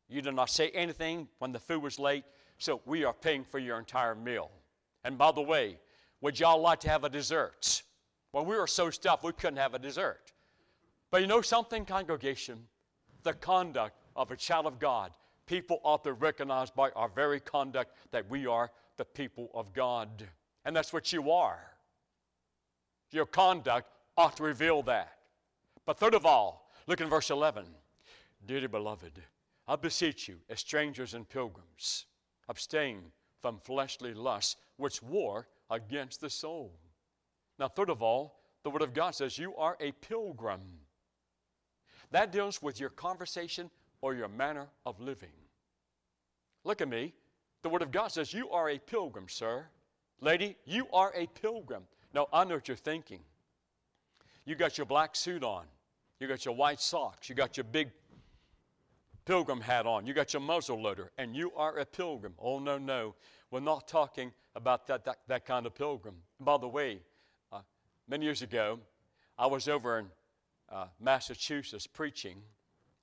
You 0.10 0.22
did 0.22 0.36
not 0.36 0.50
say 0.50 0.70
anything 0.70 1.28
when 1.40 1.52
the 1.52 1.60
food 1.60 1.82
was 1.82 2.00
late. 2.00 2.24
So 2.58 2.82
we 2.86 3.04
are 3.04 3.14
paying 3.14 3.44
for 3.44 3.60
your 3.60 3.78
entire 3.78 4.16
meal. 4.16 4.50
And 5.04 5.18
by 5.18 5.32
the 5.32 5.42
way, 5.42 5.78
would 6.22 6.40
y'all 6.40 6.60
like 6.60 6.80
to 6.82 6.90
have 6.90 7.04
a 7.04 7.10
dessert? 7.10 7.84
Well, 8.34 8.46
we 8.46 8.58
were 8.58 8.68
so 8.68 8.90
stuffed 8.90 9.24
we 9.24 9.32
couldn't 9.32 9.58
have 9.58 9.74
a 9.74 9.80
dessert. 9.80 10.34
But 11.12 11.22
you 11.22 11.28
know 11.28 11.42
something, 11.42 11.86
congregation? 11.86 12.68
The 13.28 13.34
conduct 13.34 13.98
of 14.16 14.32
a 14.32 14.38
child 14.38 14.68
of 14.68 14.80
God, 14.80 15.12
people 15.48 15.82
ought 15.84 16.02
to 16.06 16.14
recognize 16.14 16.72
by 16.72 16.92
our 16.92 17.10
very 17.10 17.42
conduct 17.42 17.92
that 18.12 18.30
we 18.30 18.48
are 18.48 18.72
the 18.96 19.04
people 19.04 19.52
of 19.54 19.74
God. 19.74 20.26
And 20.64 20.74
that's 20.74 20.94
what 20.94 21.12
you 21.12 21.30
are. 21.32 21.60
Your 23.12 23.26
conduct 23.26 23.92
ought 24.16 24.38
to 24.38 24.44
reveal 24.44 24.82
that. 24.84 25.12
But 25.86 26.00
third 26.00 26.14
of 26.14 26.26
all, 26.26 26.72
look 26.88 27.02
in 27.02 27.10
verse 27.10 27.30
11. 27.30 27.66
Dearly 28.46 28.68
beloved, 28.68 29.22
I 29.68 29.76
beseech 29.76 30.30
you, 30.30 30.38
as 30.50 30.62
strangers 30.62 31.14
and 31.14 31.28
pilgrims, 31.28 32.06
abstain 32.48 33.12
from 33.42 33.60
fleshly 33.60 34.14
lusts 34.14 34.56
which 34.78 35.04
war 35.04 35.50
against 35.70 36.22
the 36.22 36.30
soul. 36.30 36.80
Now, 37.60 37.68
third 37.68 37.90
of 37.90 38.02
all, 38.02 38.40
the 38.64 38.70
Word 38.70 38.84
of 38.84 38.94
God 38.94 39.16
says 39.16 39.38
you 39.38 39.54
are 39.58 39.76
a 39.82 39.92
pilgrim. 39.92 40.62
That 42.12 42.32
deals 42.32 42.62
with 42.62 42.80
your 42.80 42.90
conversation 42.90 43.70
or 44.02 44.14
your 44.14 44.28
manner 44.28 44.68
of 44.86 45.00
living. 45.00 45.30
Look 46.64 46.82
at 46.82 46.88
me. 46.88 47.14
The 47.64 47.70
Word 47.70 47.82
of 47.82 47.92
God 47.92 48.12
says 48.12 48.34
you 48.34 48.50
are 48.50 48.70
a 48.70 48.78
pilgrim, 48.78 49.28
sir. 49.28 49.66
Lady, 50.22 50.56
you 50.66 50.88
are 50.94 51.12
a 51.16 51.28
pilgrim. 51.28 51.84
Now, 52.14 52.28
I 52.32 52.44
know 52.44 52.56
what 52.56 52.68
you're 52.68 52.78
thinking. 52.78 53.20
You 54.46 54.56
got 54.56 54.78
your 54.78 54.86
black 54.86 55.16
suit 55.16 55.44
on, 55.44 55.66
you 56.20 56.28
got 56.28 56.46
your 56.46 56.56
white 56.56 56.80
socks, 56.80 57.28
you 57.28 57.36
got 57.36 57.58
your 57.58 57.66
big 57.66 57.90
pilgrim 59.26 59.60
hat 59.60 59.86
on, 59.86 60.08
you 60.08 60.14
got 60.14 60.34
your 60.34 60.42
muzzle 60.42 60.82
loader, 60.82 61.12
and 61.18 61.36
you 61.36 61.52
are 61.56 61.78
a 61.78 61.86
pilgrim. 61.86 62.34
Oh, 62.40 62.60
no, 62.60 62.78
no. 62.78 63.16
We're 63.52 63.60
not 63.60 63.88
talking 63.88 64.32
about 64.56 64.88
that, 64.88 65.04
that, 65.06 65.18
that 65.28 65.46
kind 65.46 65.66
of 65.66 65.76
pilgrim. 65.76 66.16
by 66.40 66.58
the 66.58 66.68
way, 66.68 67.02
uh, 67.52 67.60
many 68.08 68.26
years 68.26 68.42
ago, 68.42 68.80
I 69.38 69.48
was 69.48 69.68
over 69.68 70.00
in 70.00 70.06
uh, 70.72 70.88
Massachusetts 71.00 71.88
preaching, 71.88 72.42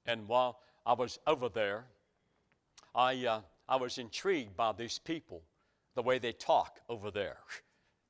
and 0.06 0.28
while 0.28 0.59
I 0.87 0.92
was 0.92 1.18
over 1.26 1.49
there, 1.49 1.87
I, 2.94 3.26
uh, 3.26 3.40
I 3.68 3.76
was 3.76 3.99
intrigued 3.99 4.56
by 4.56 4.73
these 4.73 4.99
people, 4.99 5.42
the 5.94 6.02
way 6.02 6.18
they 6.18 6.33
talk 6.33 6.80
over 6.88 7.11
there. 7.11 7.38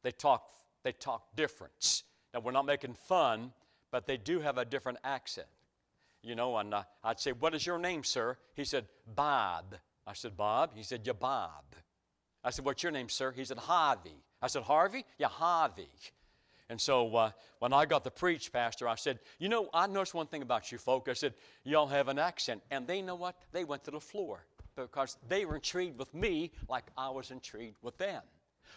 They 0.02 0.12
talk, 0.12 0.44
they 0.82 0.92
talk 0.92 1.34
different. 1.34 2.02
Now, 2.34 2.40
we're 2.40 2.52
not 2.52 2.66
making 2.66 2.94
fun, 2.94 3.52
but 3.90 4.06
they 4.06 4.16
do 4.16 4.40
have 4.40 4.58
a 4.58 4.64
different 4.64 4.98
accent. 5.02 5.46
You 6.22 6.34
know, 6.34 6.56
and 6.58 6.74
uh, 6.74 6.82
I'd 7.02 7.20
say, 7.20 7.32
What 7.32 7.54
is 7.54 7.66
your 7.66 7.78
name, 7.78 8.04
sir? 8.04 8.36
He 8.54 8.64
said, 8.64 8.86
Bob. 9.14 9.76
I 10.06 10.12
said, 10.14 10.36
Bob? 10.36 10.72
He 10.74 10.82
said, 10.82 11.00
Yeah, 11.04 11.12
Bob. 11.12 11.64
I 12.42 12.50
said, 12.50 12.64
What's 12.64 12.82
your 12.82 12.92
name, 12.92 13.08
sir? 13.08 13.32
He 13.32 13.44
said, 13.44 13.58
Harvey. 13.58 14.16
I 14.42 14.48
said, 14.48 14.62
Harvey? 14.62 15.04
Yeah, 15.18 15.28
Harvey. 15.28 15.88
And 16.70 16.80
so 16.80 17.14
uh, 17.14 17.30
when 17.58 17.72
I 17.72 17.84
got 17.84 18.04
to 18.04 18.10
preach, 18.10 18.52
Pastor, 18.52 18.88
I 18.88 18.94
said, 18.94 19.18
You 19.38 19.48
know, 19.48 19.68
I 19.74 19.86
noticed 19.86 20.14
one 20.14 20.26
thing 20.26 20.42
about 20.42 20.72
you 20.72 20.78
folk. 20.78 21.08
I 21.08 21.12
said, 21.12 21.34
Y'all 21.64 21.86
have 21.86 22.08
an 22.08 22.18
accent. 22.18 22.62
And 22.70 22.86
they 22.86 23.02
know 23.02 23.14
what? 23.14 23.36
They 23.52 23.64
went 23.64 23.84
to 23.84 23.90
the 23.90 24.00
floor 24.00 24.46
because 24.76 25.18
they 25.28 25.44
were 25.44 25.56
intrigued 25.56 25.98
with 25.98 26.12
me 26.14 26.50
like 26.68 26.84
I 26.96 27.10
was 27.10 27.30
intrigued 27.30 27.76
with 27.82 27.96
them. 27.98 28.22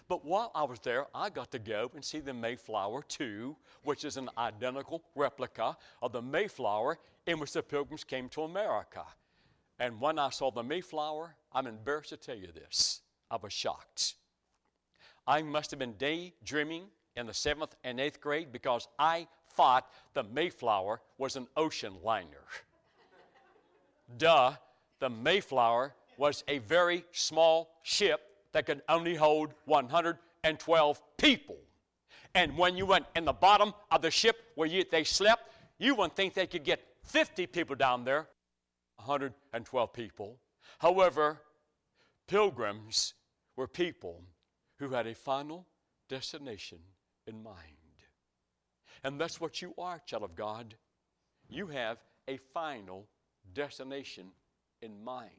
But 0.07 0.25
while 0.25 0.51
I 0.53 0.63
was 0.63 0.79
there, 0.79 1.07
I 1.13 1.29
got 1.29 1.51
to 1.51 1.59
go 1.59 1.91
and 1.95 2.03
see 2.03 2.19
the 2.19 2.33
Mayflower 2.33 3.03
2, 3.07 3.55
which 3.83 4.05
is 4.05 4.17
an 4.17 4.29
identical 4.37 5.03
replica 5.15 5.75
of 6.01 6.11
the 6.11 6.21
Mayflower 6.21 6.99
in 7.25 7.39
which 7.39 7.53
the 7.53 7.63
pilgrims 7.63 8.03
came 8.03 8.29
to 8.29 8.43
America. 8.43 9.03
And 9.79 9.99
when 9.99 10.17
I 10.17 10.29
saw 10.29 10.51
the 10.51 10.63
Mayflower, 10.63 11.35
I'm 11.51 11.67
embarrassed 11.67 12.09
to 12.09 12.17
tell 12.17 12.37
you 12.37 12.47
this. 12.53 13.01
I 13.29 13.37
was 13.41 13.53
shocked. 13.53 14.15
I 15.25 15.41
must 15.41 15.71
have 15.71 15.79
been 15.79 15.93
daydreaming 15.93 16.85
in 17.17 17.25
the 17.25 17.33
seventh 17.33 17.75
and 17.83 17.99
eighth 17.99 18.21
grade 18.21 18.51
because 18.51 18.87
I 18.97 19.27
thought 19.49 19.89
the 20.13 20.23
Mayflower 20.23 21.01
was 21.17 21.35
an 21.35 21.47
ocean 21.57 21.93
liner. 22.03 22.45
Duh, 24.17 24.53
the 24.99 25.09
Mayflower 25.09 25.93
was 26.17 26.43
a 26.47 26.59
very 26.59 27.03
small 27.11 27.69
ship 27.83 28.21
that 28.53 28.65
could 28.65 28.81
only 28.87 29.15
hold 29.15 29.53
112 29.65 31.01
people. 31.17 31.57
And 32.35 32.55
when 32.57 32.77
you 32.77 32.85
went 32.85 33.05
in 33.15 33.25
the 33.25 33.33
bottom 33.33 33.73
of 33.91 34.01
the 34.01 34.11
ship 34.11 34.37
where 34.55 34.67
you, 34.67 34.83
they 34.89 35.03
slept, 35.03 35.51
you 35.79 35.95
wouldn't 35.95 36.15
think 36.15 36.33
they 36.33 36.47
could 36.47 36.63
get 36.63 36.81
50 37.03 37.47
people 37.47 37.75
down 37.75 38.03
there, 38.03 38.27
112 38.97 39.93
people. 39.93 40.37
However, 40.79 41.41
pilgrims 42.27 43.13
were 43.55 43.67
people 43.67 44.21
who 44.77 44.89
had 44.89 45.07
a 45.07 45.15
final 45.15 45.65
destination 46.09 46.79
in 47.27 47.43
mind. 47.43 47.55
And 49.03 49.19
that's 49.19 49.39
what 49.39 49.61
you 49.61 49.73
are, 49.77 50.01
child 50.05 50.23
of 50.23 50.35
God. 50.35 50.75
you 51.49 51.67
have 51.67 51.97
a 52.27 52.37
final 52.53 53.07
destination 53.53 54.27
in 54.81 55.03
mind. 55.03 55.31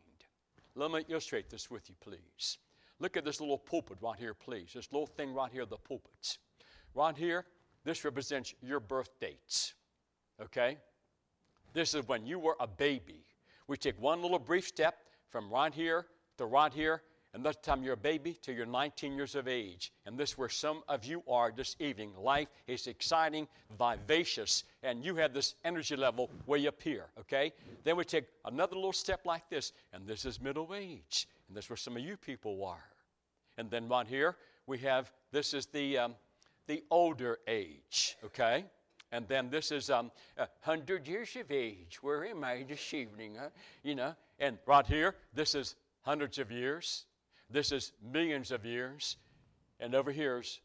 Let 0.74 0.90
me 0.90 1.04
illustrate 1.08 1.50
this 1.50 1.70
with 1.70 1.88
you, 1.88 1.94
please. 2.00 2.58
Look 3.00 3.16
at 3.16 3.24
this 3.24 3.40
little 3.40 3.58
pulpit 3.58 3.98
right 4.00 4.18
here, 4.18 4.34
please. 4.34 4.70
This 4.74 4.92
little 4.92 5.06
thing 5.06 5.34
right 5.34 5.52
here, 5.52 5.66
the 5.66 5.76
pulpits. 5.76 6.38
Right 6.94 7.16
here, 7.16 7.44
this 7.84 8.04
represents 8.04 8.54
your 8.62 8.80
birth 8.80 9.10
dates. 9.20 9.74
Okay? 10.42 10.78
This 11.72 11.94
is 11.94 12.06
when 12.08 12.26
you 12.26 12.38
were 12.38 12.56
a 12.60 12.66
baby. 12.66 13.24
We 13.66 13.76
take 13.76 14.00
one 14.00 14.22
little 14.22 14.38
brief 14.38 14.66
step 14.66 14.96
from 15.30 15.50
right 15.50 15.74
here 15.74 16.06
to 16.38 16.46
right 16.46 16.72
here, 16.72 17.02
and 17.34 17.44
that's 17.44 17.58
time 17.58 17.82
you're 17.82 17.94
a 17.94 17.96
baby 17.96 18.38
till 18.40 18.54
you're 18.54 18.66
19 18.66 19.12
years 19.12 19.34
of 19.34 19.48
age. 19.48 19.92
And 20.06 20.16
this 20.16 20.30
is 20.30 20.38
where 20.38 20.48
some 20.48 20.82
of 20.88 21.04
you 21.04 21.22
are 21.28 21.52
this 21.54 21.76
evening. 21.78 22.12
Life 22.18 22.48
is 22.66 22.86
exciting, 22.86 23.46
vivacious, 23.78 24.64
and 24.82 25.04
you 25.04 25.14
have 25.16 25.34
this 25.34 25.54
energy 25.64 25.94
level 25.94 26.30
way 26.46 26.66
up 26.66 26.80
here, 26.82 27.06
okay? 27.20 27.52
Then 27.84 27.96
we 27.96 28.04
take 28.04 28.24
another 28.44 28.76
little 28.76 28.92
step 28.92 29.26
like 29.26 29.48
this, 29.50 29.72
and 29.92 30.06
this 30.06 30.24
is 30.24 30.40
middle 30.40 30.74
age. 30.74 31.28
And 31.46 31.56
that's 31.56 31.68
where 31.68 31.76
some 31.76 31.96
of 31.96 32.02
you 32.02 32.16
people 32.16 32.64
are. 32.64 32.84
And 33.58 33.70
then 33.70 33.88
right 33.88 34.06
here, 34.06 34.36
we 34.66 34.78
have 34.78 35.12
this 35.30 35.52
is 35.52 35.66
the, 35.66 35.98
um, 35.98 36.14
the 36.66 36.82
older 36.90 37.38
age, 37.46 38.16
okay? 38.24 38.64
And 39.12 39.26
then 39.28 39.50
this 39.50 39.72
is 39.72 39.90
um, 39.90 40.10
100 40.36 41.06
years 41.08 41.36
of 41.36 41.50
age. 41.50 41.98
Where 42.02 42.26
am 42.26 42.44
I 42.44 42.64
this 42.68 42.92
evening? 42.92 43.36
Huh? 43.38 43.48
You 43.82 43.94
know, 43.94 44.14
and 44.38 44.58
right 44.66 44.86
here, 44.86 45.14
this 45.34 45.54
is 45.54 45.76
hundreds 46.02 46.38
of 46.38 46.50
years. 46.50 47.06
This 47.50 47.72
is 47.72 47.92
millions 48.02 48.50
of 48.50 48.64
years. 48.64 49.16
And 49.80 49.94
over 49.94 50.12
here's 50.12 50.60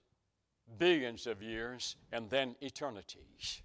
billions 0.78 1.28
of 1.28 1.42
years, 1.42 1.96
and 2.12 2.30
then 2.30 2.56
eternities. 2.62 3.62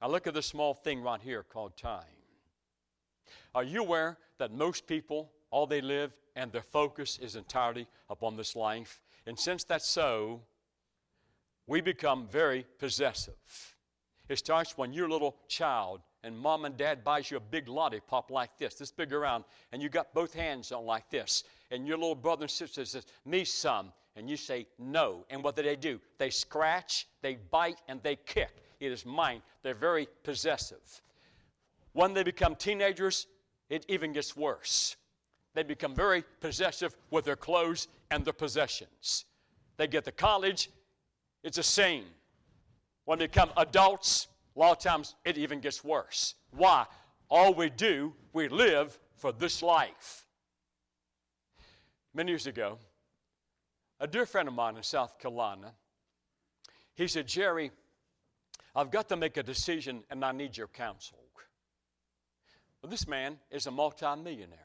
Now 0.00 0.08
look 0.08 0.26
at 0.26 0.34
this 0.34 0.46
small 0.46 0.74
thing 0.74 1.02
right 1.02 1.20
here 1.20 1.42
called 1.42 1.76
time. 1.76 2.04
Are 3.54 3.64
you 3.64 3.82
aware 3.82 4.18
that 4.38 4.52
most 4.52 4.86
people, 4.86 5.30
all 5.50 5.66
they 5.66 5.80
live 5.80 6.12
and 6.36 6.50
their 6.52 6.62
focus 6.62 7.18
is 7.18 7.36
entirely 7.36 7.86
upon 8.08 8.36
this 8.36 8.56
life? 8.56 9.02
And 9.26 9.38
since 9.38 9.64
that's 9.64 9.88
so, 9.88 10.40
we 11.66 11.80
become 11.80 12.26
very 12.26 12.64
possessive. 12.78 13.34
It 14.28 14.38
starts 14.38 14.78
when 14.78 14.92
you're 14.92 15.08
a 15.08 15.12
little 15.12 15.36
child 15.48 16.00
and 16.22 16.38
mom 16.38 16.64
and 16.64 16.76
dad 16.76 17.02
buys 17.02 17.30
you 17.30 17.36
a 17.36 17.40
big 17.40 17.68
lollipop 17.68 18.30
like 18.30 18.56
this, 18.58 18.74
this 18.74 18.92
big 18.92 19.12
around, 19.12 19.44
and 19.72 19.82
you 19.82 19.88
got 19.88 20.14
both 20.14 20.34
hands 20.34 20.70
on 20.72 20.84
like 20.84 21.10
this, 21.10 21.44
and 21.70 21.86
your 21.86 21.96
little 21.96 22.14
brother 22.14 22.42
and 22.42 22.50
sister 22.50 22.84
says, 22.84 23.06
me 23.24 23.44
some, 23.44 23.92
and 24.16 24.28
you 24.28 24.36
say 24.36 24.66
no. 24.78 25.24
And 25.30 25.42
what 25.42 25.56
do 25.56 25.62
they 25.62 25.76
do? 25.76 26.00
They 26.18 26.30
scratch, 26.30 27.06
they 27.22 27.38
bite, 27.50 27.80
and 27.88 28.02
they 28.02 28.16
kick. 28.16 28.62
It 28.80 28.92
is 28.92 29.06
mine. 29.06 29.42
They're 29.62 29.74
very 29.74 30.08
possessive. 30.22 31.02
When 31.92 32.14
they 32.14 32.22
become 32.22 32.54
teenagers, 32.54 33.26
it 33.68 33.84
even 33.88 34.12
gets 34.12 34.36
worse. 34.36 34.96
They 35.54 35.62
become 35.62 35.94
very 35.94 36.24
possessive 36.40 36.96
with 37.10 37.24
their 37.24 37.36
clothes 37.36 37.88
and 38.10 38.24
their 38.24 38.32
possessions. 38.32 39.24
They 39.76 39.86
get 39.86 40.04
to 40.04 40.12
college, 40.12 40.70
it's 41.42 41.56
the 41.56 41.62
same. 41.62 42.04
When 43.04 43.18
they 43.18 43.26
become 43.26 43.50
adults, 43.56 44.28
a 44.56 44.60
lot 44.60 44.72
of 44.72 44.78
times 44.78 45.14
it 45.24 45.38
even 45.38 45.60
gets 45.60 45.82
worse. 45.82 46.34
Why? 46.50 46.86
All 47.28 47.54
we 47.54 47.70
do, 47.70 48.12
we 48.32 48.48
live 48.48 48.98
for 49.16 49.32
this 49.32 49.62
life. 49.62 50.26
Many 52.12 52.32
years 52.32 52.46
ago, 52.46 52.78
a 54.00 54.06
dear 54.06 54.26
friend 54.26 54.48
of 54.48 54.54
mine 54.54 54.76
in 54.76 54.82
South 54.82 55.18
Carolina, 55.18 55.72
he 56.94 57.06
said, 57.06 57.26
Jerry, 57.26 57.70
I've 58.74 58.90
got 58.90 59.08
to 59.10 59.16
make 59.16 59.36
a 59.36 59.42
decision 59.42 60.02
and 60.10 60.24
I 60.24 60.32
need 60.32 60.56
your 60.56 60.66
counsel. 60.66 61.18
Well, 62.82 62.90
this 62.90 63.06
man 63.06 63.38
is 63.50 63.66
a 63.66 63.70
multimillionaire. 63.70 64.58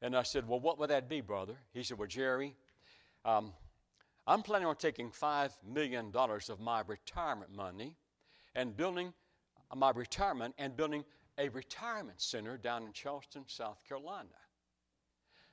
And 0.00 0.16
I 0.16 0.22
said, 0.22 0.48
Well, 0.48 0.60
what 0.60 0.78
would 0.78 0.90
that 0.90 1.08
be, 1.08 1.20
brother? 1.20 1.54
He 1.72 1.82
said, 1.82 1.98
Well, 1.98 2.08
Jerry, 2.08 2.56
um, 3.24 3.52
I'm 4.26 4.42
planning 4.42 4.66
on 4.66 4.76
taking 4.76 5.10
$5 5.10 5.50
million 5.66 6.12
of 6.14 6.60
my 6.60 6.82
retirement 6.86 7.54
money 7.54 7.96
and 8.54 8.76
building 8.76 9.12
my 9.74 9.90
retirement 9.90 10.54
and 10.58 10.76
building 10.76 11.04
a 11.38 11.48
retirement 11.50 12.20
center 12.20 12.56
down 12.56 12.84
in 12.84 12.92
Charleston, 12.92 13.44
South 13.46 13.82
Carolina. 13.86 14.28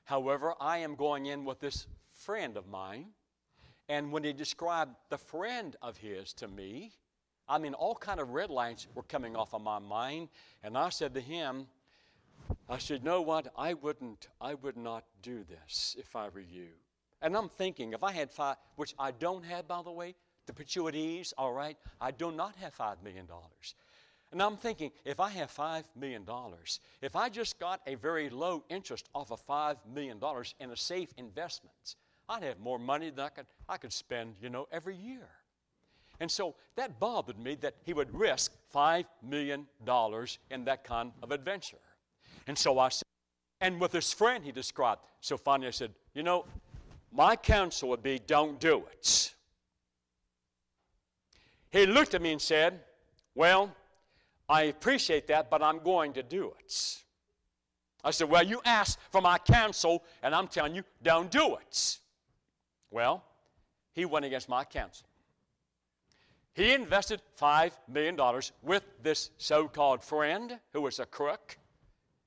However, 0.04 0.54
I 0.60 0.78
am 0.78 0.94
going 0.94 1.26
in 1.26 1.44
with 1.44 1.60
this 1.60 1.86
friend 2.12 2.56
of 2.56 2.66
mine, 2.66 3.06
and 3.88 4.12
when 4.12 4.24
he 4.24 4.32
described 4.32 4.94
the 5.10 5.18
friend 5.18 5.76
of 5.82 5.96
his 5.96 6.32
to 6.34 6.48
me, 6.48 6.92
I 7.48 7.58
mean, 7.58 7.74
all 7.74 7.94
kind 7.94 8.20
of 8.20 8.30
red 8.30 8.50
lights 8.50 8.86
were 8.94 9.02
coming 9.02 9.36
off 9.36 9.54
of 9.54 9.62
my 9.62 9.78
mind, 9.78 10.28
and 10.62 10.78
I 10.78 10.88
said 10.88 11.14
to 11.14 11.20
him, 11.20 11.66
I 12.68 12.78
said, 12.78 13.00
you 13.00 13.04
know 13.04 13.22
what? 13.22 13.52
I 13.56 13.74
wouldn't, 13.74 14.28
I 14.40 14.54
would 14.54 14.76
not 14.76 15.04
do 15.22 15.44
this 15.44 15.96
if 15.98 16.16
I 16.16 16.28
were 16.28 16.40
you. 16.40 16.68
And 17.20 17.36
I'm 17.36 17.48
thinking, 17.48 17.92
if 17.92 18.02
I 18.02 18.12
had 18.12 18.30
five, 18.30 18.56
which 18.76 18.94
I 18.98 19.12
don't 19.12 19.44
have, 19.44 19.68
by 19.68 19.82
the 19.82 19.92
way, 19.92 20.14
to 20.46 20.52
put 20.52 20.74
you 20.74 20.88
at 20.88 20.94
ease, 20.94 21.32
all 21.38 21.52
right, 21.52 21.76
I 22.00 22.10
do 22.10 22.32
not 22.32 22.56
have 22.56 22.74
$5 22.76 23.02
million. 23.02 23.28
And 24.32 24.42
I'm 24.42 24.56
thinking, 24.56 24.90
if 25.04 25.20
I 25.20 25.28
have 25.30 25.50
$5 25.54 25.84
million, 25.94 26.26
if 27.02 27.14
I 27.14 27.28
just 27.28 27.58
got 27.58 27.82
a 27.86 27.94
very 27.96 28.30
low 28.30 28.64
interest 28.70 29.08
off 29.14 29.30
of 29.30 29.46
$5 29.46 29.76
million 29.94 30.18
in 30.58 30.70
a 30.70 30.76
safe 30.76 31.12
investment, 31.18 31.96
I'd 32.28 32.42
have 32.42 32.58
more 32.58 32.78
money 32.78 33.10
than 33.10 33.26
I 33.26 33.28
could, 33.28 33.46
I 33.68 33.76
could 33.76 33.92
spend, 33.92 34.36
you 34.40 34.48
know, 34.48 34.66
every 34.72 34.96
year. 34.96 35.28
And 36.18 36.30
so 36.30 36.54
that 36.76 36.98
bothered 36.98 37.38
me 37.38 37.56
that 37.56 37.74
he 37.84 37.92
would 37.92 38.12
risk 38.14 38.52
$5 38.74 39.04
million 39.22 39.66
in 40.50 40.64
that 40.64 40.84
kind 40.84 41.12
of 41.22 41.30
adventure. 41.30 41.76
And 42.46 42.56
so 42.56 42.78
I 42.78 42.88
said, 42.88 43.02
and 43.60 43.80
with 43.80 43.92
his 43.92 44.12
friend 44.12 44.42
he 44.44 44.50
described. 44.50 45.02
So 45.20 45.36
finally 45.36 45.68
I 45.68 45.72
said, 45.72 45.92
you 46.14 46.22
know, 46.22 46.46
my 47.12 47.36
counsel 47.36 47.90
would 47.90 48.02
be 48.02 48.18
don't 48.18 48.58
do 48.58 48.84
it. 48.90 49.34
He 51.70 51.86
looked 51.86 52.14
at 52.14 52.22
me 52.22 52.32
and 52.32 52.40
said, 52.40 52.80
Well, 53.34 53.74
I 54.52 54.64
appreciate 54.64 55.28
that, 55.28 55.48
but 55.48 55.62
I'm 55.62 55.78
going 55.78 56.12
to 56.12 56.22
do 56.22 56.52
it. 56.58 57.02
I 58.04 58.10
said, 58.10 58.28
Well, 58.28 58.42
you 58.42 58.60
asked 58.66 58.98
for 59.10 59.22
my 59.22 59.38
counsel, 59.38 60.04
and 60.22 60.34
I'm 60.34 60.46
telling 60.46 60.74
you, 60.74 60.82
don't 61.02 61.30
do 61.30 61.56
it. 61.56 61.98
Well, 62.90 63.24
he 63.92 64.04
went 64.04 64.26
against 64.26 64.50
my 64.50 64.64
counsel. 64.64 65.06
He 66.52 66.74
invested 66.74 67.22
$5 67.40 67.70
million 67.88 68.18
with 68.62 68.82
this 69.02 69.30
so 69.38 69.68
called 69.68 70.04
friend 70.04 70.58
who 70.74 70.82
was 70.82 70.98
a 70.98 71.06
crook. 71.06 71.56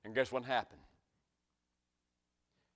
And 0.03 0.15
guess 0.15 0.31
what 0.31 0.45
happened? 0.45 0.81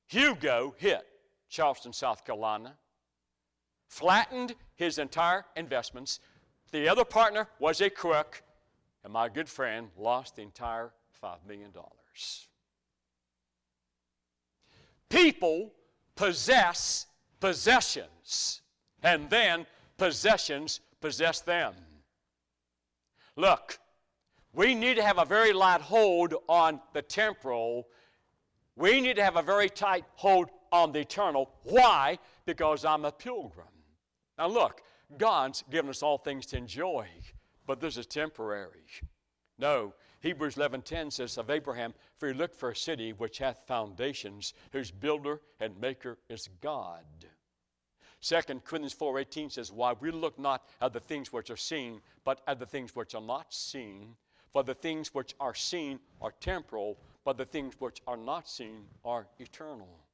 Hugo 0.05 0.75
hit 0.77 1.07
Charleston, 1.49 1.91
South 1.91 2.23
Carolina, 2.23 2.75
flattened 3.87 4.53
his 4.75 4.99
entire 4.99 5.43
investments. 5.55 6.19
The 6.71 6.87
other 6.87 7.03
partner 7.03 7.47
was 7.57 7.81
a 7.81 7.89
crook, 7.89 8.43
and 9.03 9.13
my 9.13 9.29
good 9.29 9.49
friend 9.49 9.89
lost 9.97 10.35
the 10.35 10.41
entire 10.41 10.91
$5 11.23 11.45
million. 11.47 11.71
People 15.09 15.71
possess 16.15 17.07
possessions, 17.39 18.61
and 19.03 19.29
then 19.29 19.65
possessions 19.97 20.81
possess 21.01 21.41
them. 21.41 21.73
Look, 23.35 23.79
we 24.53 24.75
need 24.75 24.95
to 24.95 25.03
have 25.03 25.17
a 25.17 25.25
very 25.25 25.53
light 25.53 25.81
hold 25.81 26.35
on 26.47 26.81
the 26.93 27.01
temporal. 27.01 27.87
We 28.75 29.01
need 29.01 29.15
to 29.15 29.23
have 29.23 29.37
a 29.37 29.41
very 29.41 29.69
tight 29.69 30.05
hold 30.15 30.49
on 30.71 30.91
the 30.91 30.99
eternal. 30.99 31.49
Why? 31.63 32.19
Because 32.45 32.85
I'm 32.85 33.05
a 33.05 33.11
pilgrim. 33.11 33.67
Now 34.37 34.47
look, 34.47 34.81
God's 35.17 35.63
given 35.69 35.89
us 35.89 36.03
all 36.03 36.17
things 36.17 36.45
to 36.47 36.57
enjoy, 36.57 37.07
but 37.69 37.79
this 37.79 37.97
is 37.97 38.07
temporary. 38.07 38.83
No, 39.59 39.93
Hebrews 40.21 40.55
11:10 40.55 41.11
says 41.11 41.37
of 41.37 41.51
Abraham, 41.51 41.93
"For 42.17 42.27
he 42.27 42.33
looked 42.33 42.55
for 42.55 42.71
a 42.71 42.75
city 42.75 43.13
which 43.13 43.37
hath 43.37 43.67
foundations, 43.67 44.55
whose 44.71 44.89
builder 44.89 45.39
and 45.59 45.79
maker 45.79 46.17
is 46.29 46.47
God." 46.61 47.29
2 48.21 48.65
Corinthians 48.65 48.93
4:18 48.93 49.51
says, 49.51 49.71
"Why 49.71 49.93
we 49.93 50.09
look 50.09 50.39
not 50.39 50.67
at 50.81 50.93
the 50.93 50.99
things 50.99 51.31
which 51.31 51.51
are 51.51 51.55
seen, 51.55 52.01
but 52.23 52.41
at 52.47 52.57
the 52.57 52.65
things 52.65 52.95
which 52.95 53.13
are 53.13 53.21
not 53.21 53.53
seen. 53.53 54.17
For 54.51 54.63
the 54.63 54.73
things 54.73 55.13
which 55.13 55.35
are 55.39 55.53
seen 55.53 55.99
are 56.21 56.31
temporal, 56.31 56.99
but 57.23 57.37
the 57.37 57.45
things 57.45 57.79
which 57.79 58.01
are 58.07 58.17
not 58.17 58.49
seen 58.49 58.89
are 59.05 59.29
eternal." 59.37 60.07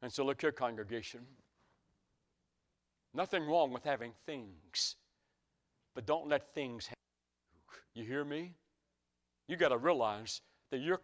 And 0.00 0.12
so, 0.12 0.24
look 0.24 0.40
here, 0.42 0.52
congregation. 0.52 1.26
Nothing 3.12 3.46
wrong 3.46 3.72
with 3.72 3.82
having 3.82 4.12
things, 4.26 4.94
but 5.98 6.06
don't 6.06 6.28
let 6.28 6.54
things 6.54 6.86
happen 6.86 6.94
you. 7.92 8.04
Hear 8.04 8.24
me? 8.24 8.54
You 9.48 9.56
got 9.56 9.70
to 9.70 9.78
realize 9.78 10.42
that 10.70 10.78
your 10.78 11.00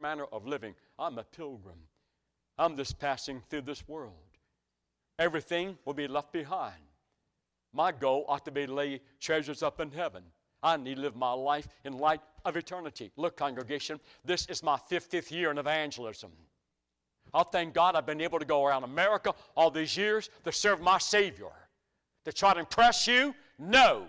manner 0.00 0.24
of 0.32 0.46
living, 0.46 0.74
I'm 0.98 1.18
a 1.18 1.24
pilgrim. 1.24 1.76
I'm 2.56 2.74
just 2.78 2.98
passing 2.98 3.42
through 3.50 3.60
this 3.60 3.86
world. 3.86 4.14
Everything 5.18 5.76
will 5.84 5.92
be 5.92 6.08
left 6.08 6.32
behind. 6.32 6.80
My 7.74 7.92
goal 7.92 8.24
ought 8.28 8.46
to 8.46 8.50
be 8.50 8.64
to 8.64 8.72
lay 8.72 9.02
treasures 9.20 9.62
up 9.62 9.78
in 9.78 9.90
heaven. 9.90 10.22
I 10.62 10.78
need 10.78 10.94
to 10.94 11.02
live 11.02 11.14
my 11.14 11.32
life 11.32 11.68
in 11.84 11.98
light 11.98 12.22
of 12.46 12.56
eternity. 12.56 13.12
Look, 13.18 13.36
congregation, 13.36 14.00
this 14.24 14.46
is 14.46 14.62
my 14.62 14.78
50th 14.90 15.30
year 15.30 15.50
in 15.50 15.58
evangelism. 15.58 16.30
I 17.34 17.42
thank 17.42 17.74
God 17.74 17.94
I've 17.94 18.06
been 18.06 18.22
able 18.22 18.38
to 18.38 18.46
go 18.46 18.64
around 18.64 18.84
America 18.84 19.34
all 19.54 19.70
these 19.70 19.98
years 19.98 20.30
to 20.44 20.50
serve 20.52 20.80
my 20.80 20.96
Savior. 20.96 21.52
To 22.24 22.32
try 22.32 22.54
to 22.54 22.60
impress 22.60 23.06
you? 23.06 23.34
No. 23.58 24.06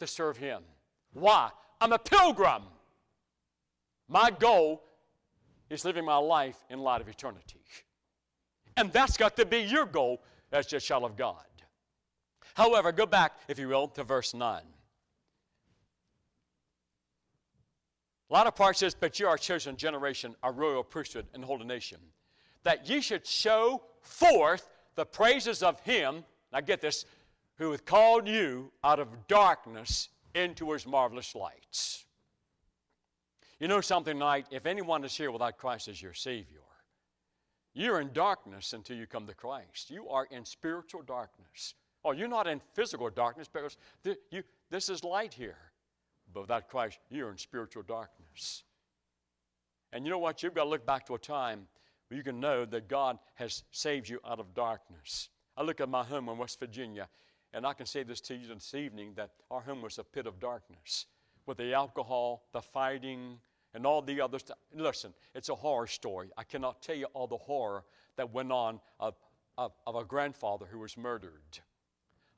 To 0.00 0.06
serve 0.06 0.36
Him. 0.36 0.62
Why? 1.12 1.50
I'm 1.80 1.92
a 1.92 1.98
pilgrim. 1.98 2.62
My 4.08 4.30
goal 4.30 4.82
is 5.70 5.84
living 5.84 6.04
my 6.04 6.16
life 6.16 6.56
in 6.70 6.80
light 6.80 7.00
of 7.00 7.08
eternity. 7.08 7.60
And 8.76 8.92
that's 8.92 9.16
got 9.16 9.36
to 9.36 9.44
be 9.44 9.58
your 9.58 9.86
goal 9.86 10.22
as 10.52 10.72
a 10.72 10.80
child 10.80 11.04
of 11.04 11.16
God. 11.16 11.44
However, 12.54 12.90
go 12.92 13.06
back, 13.06 13.38
if 13.48 13.58
you 13.58 13.68
will, 13.68 13.88
to 13.88 14.04
verse 14.04 14.34
9. 14.34 14.62
A 18.30 18.32
lot 18.32 18.46
of 18.46 18.54
parts 18.54 18.80
says, 18.80 18.94
But 18.94 19.18
you 19.18 19.26
are 19.26 19.34
a 19.34 19.38
chosen 19.38 19.76
generation, 19.76 20.34
a 20.42 20.52
royal 20.52 20.84
priesthood, 20.84 21.26
and 21.34 21.44
holy 21.44 21.64
nation, 21.64 21.98
that 22.62 22.88
ye 22.88 23.00
should 23.00 23.26
show 23.26 23.82
forth 24.00 24.68
the 24.96 25.06
praises 25.06 25.62
of 25.62 25.80
him, 25.80 26.24
now 26.52 26.60
get 26.60 26.80
this, 26.80 27.04
who 27.58 27.70
hath 27.72 27.84
called 27.84 28.26
you 28.28 28.72
out 28.82 29.00
of 29.00 29.08
darkness 29.26 30.08
into 30.34 30.72
his 30.72 30.86
marvelous 30.86 31.34
lights. 31.34 32.04
You 33.60 33.66
know 33.66 33.80
something 33.80 34.14
tonight? 34.14 34.46
If 34.50 34.66
anyone 34.66 35.04
is 35.04 35.16
here 35.16 35.32
without 35.32 35.58
Christ 35.58 35.88
as 35.88 36.00
your 36.00 36.14
Savior, 36.14 36.60
you're 37.74 38.00
in 38.00 38.12
darkness 38.12 38.72
until 38.72 38.96
you 38.96 39.06
come 39.06 39.26
to 39.26 39.34
Christ. 39.34 39.90
You 39.90 40.08
are 40.08 40.26
in 40.30 40.44
spiritual 40.44 41.02
darkness. 41.02 41.74
Oh, 42.04 42.12
you're 42.12 42.28
not 42.28 42.46
in 42.46 42.60
physical 42.74 43.10
darkness 43.10 43.48
because 43.52 43.76
th- 44.04 44.18
you, 44.30 44.42
this 44.70 44.88
is 44.88 45.02
light 45.02 45.34
here. 45.34 45.58
But 46.32 46.42
without 46.42 46.68
Christ, 46.68 46.98
you're 47.10 47.30
in 47.30 47.38
spiritual 47.38 47.82
darkness. 47.82 48.62
And 49.92 50.04
you 50.04 50.10
know 50.10 50.18
what? 50.18 50.42
You've 50.42 50.54
got 50.54 50.64
to 50.64 50.70
look 50.70 50.86
back 50.86 51.06
to 51.06 51.14
a 51.14 51.18
time 51.18 51.66
where 52.08 52.18
you 52.18 52.24
can 52.24 52.38
know 52.38 52.64
that 52.66 52.88
God 52.88 53.18
has 53.34 53.64
saved 53.70 54.08
you 54.08 54.20
out 54.26 54.38
of 54.38 54.54
darkness. 54.54 55.30
I 55.56 55.62
look 55.62 55.80
at 55.80 55.88
my 55.88 56.04
home 56.04 56.28
in 56.28 56.38
West 56.38 56.60
Virginia, 56.60 57.08
and 57.52 57.66
I 57.66 57.72
can 57.72 57.86
say 57.86 58.02
this 58.02 58.20
to 58.22 58.34
you 58.34 58.48
this 58.48 58.74
evening 58.74 59.12
that 59.16 59.30
our 59.50 59.60
home 59.60 59.82
was 59.82 59.98
a 59.98 60.04
pit 60.04 60.26
of 60.26 60.38
darkness 60.38 61.06
with 61.46 61.58
the 61.58 61.72
alcohol, 61.72 62.44
the 62.52 62.60
fighting, 62.60 63.38
and 63.74 63.86
all 63.86 64.02
the 64.02 64.20
other 64.20 64.38
stuff. 64.38 64.58
Listen, 64.74 65.14
it's 65.34 65.48
a 65.48 65.54
horror 65.54 65.86
story. 65.86 66.30
I 66.36 66.44
cannot 66.44 66.82
tell 66.82 66.96
you 66.96 67.06
all 67.14 67.26
the 67.26 67.36
horror 67.36 67.84
that 68.16 68.32
went 68.32 68.52
on 68.52 68.80
of, 69.00 69.14
of, 69.56 69.72
of 69.86 69.96
a 69.96 70.04
grandfather 70.04 70.66
who 70.70 70.78
was 70.78 70.96
murdered, 70.96 71.58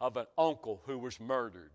of 0.00 0.16
an 0.16 0.26
uncle 0.38 0.82
who 0.86 0.98
was 0.98 1.20
murdered. 1.20 1.70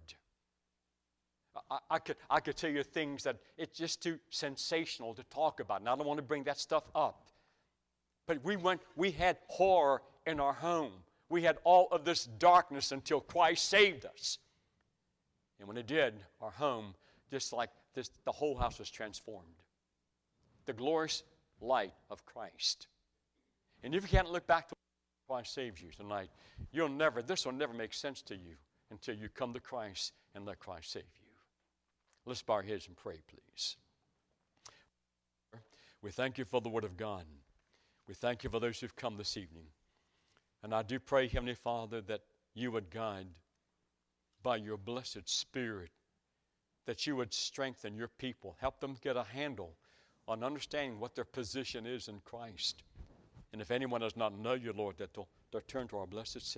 I, 1.70 1.78
I, 1.90 2.00
could, 2.00 2.18
I 2.30 2.40
could 2.40 2.56
tell 2.56 2.70
you 2.70 2.84
things 2.84 3.24
that 3.24 3.38
it's 3.58 3.78
just 3.78 4.02
too 4.02 4.20
sensational 4.30 5.14
to 5.14 5.24
talk 5.26 5.60
about, 5.60 5.80
and 5.80 5.90
I 5.90 5.96
don't 5.96 6.08
want 6.08 6.18
to 6.18 6.24
bring 6.24 6.44
that 6.44 6.60
stuff 6.60 6.84
up. 6.94 7.28
But 8.28 8.44
we 8.44 8.56
went, 8.56 8.82
we 8.96 9.12
had 9.12 9.38
horror 9.48 10.02
in 10.26 10.40
our 10.40 10.54
home. 10.54 10.92
We 11.30 11.44
had 11.44 11.58
all 11.64 11.88
of 11.92 12.06
this 12.06 12.26
darkness 12.26 12.92
until 12.92 13.20
Christ 13.20 13.66
saved 13.66 14.06
us. 14.06 14.38
And 15.60 15.68
when 15.68 15.78
it 15.78 15.88
did, 15.88 16.14
our 16.42 16.52
home, 16.52 16.94
just 17.32 17.54
like 17.54 17.70
this, 17.94 18.10
the 18.26 18.32
whole 18.32 18.56
house 18.56 18.80
was 18.80 18.92
transformed. 18.92 19.48
The 20.66 20.74
glorious 20.74 21.24
light 21.62 21.94
of 22.10 22.26
Christ. 22.26 22.88
And 23.84 23.96
if 23.96 24.04
you 24.04 24.10
can't 24.10 24.32
look 24.32 24.46
back 24.48 24.68
to 24.70 24.76
Christ 25.28 25.54
saves 25.54 25.82
you 25.82 25.90
tonight, 25.92 26.30
you'll 26.72 26.90
never, 26.90 27.22
this 27.22 27.46
will 27.46 27.54
never 27.54 27.74
make 27.74 27.94
sense 27.94 28.22
to 28.24 28.36
you 28.36 28.56
until 28.92 29.16
you 29.16 29.30
come 29.30 29.54
to 29.54 29.60
Christ 29.60 30.14
and 30.36 30.46
let 30.46 30.60
Christ 30.60 30.92
save 30.92 31.04
you. 31.04 31.28
Let's 32.26 32.42
bow 32.42 32.56
our 32.56 32.62
heads 32.62 32.88
and 32.88 32.96
pray, 32.96 33.20
please. 33.28 33.78
We 36.02 36.12
thank 36.12 36.38
you 36.38 36.46
for 36.46 36.62
the 36.62 36.70
Word 36.70 36.84
of 36.84 36.98
God. 36.98 37.24
We 38.08 38.14
thank 38.14 38.44
you 38.44 38.50
for 38.50 38.60
those 38.60 38.80
who've 38.80 38.96
come 38.96 39.18
this 39.18 39.38
evening. 39.38 39.66
And 40.64 40.74
I 40.74 40.82
do 40.82 41.00
pray, 41.00 41.28
Heavenly 41.28 41.56
Father, 41.56 42.02
that 42.02 42.22
you 42.54 42.72
would 42.72 42.90
guide 42.90 43.28
by 44.42 44.58
your 44.58 44.78
blessed 44.78 45.28
Spirit, 45.28 45.92
that 46.86 47.06
you 47.06 47.16
would 47.16 47.34
strengthen 47.34 47.96
your 47.96 48.08
people, 48.08 48.56
help 48.60 48.80
them 48.80 48.98
get 49.02 49.18
a 49.18 49.24
handle 49.24 49.76
on 50.28 50.44
understanding 50.44 51.00
what 51.00 51.16
their 51.16 51.26
position 51.26 51.86
is 51.86 52.08
in 52.08 52.20
Christ. 52.26 52.84
And 53.54 53.62
if 53.62 53.72
anyone 53.72 54.02
does 54.02 54.18
not 54.18 54.38
know 54.38 54.54
you, 54.54 54.74
Lord, 54.74 54.98
that 54.98 55.14
they'll, 55.14 55.28
they'll 55.52 55.62
turn 55.62 55.88
to 55.90 55.98
our 55.98 56.08
blessed 56.08 56.42
Savior. 56.42 56.52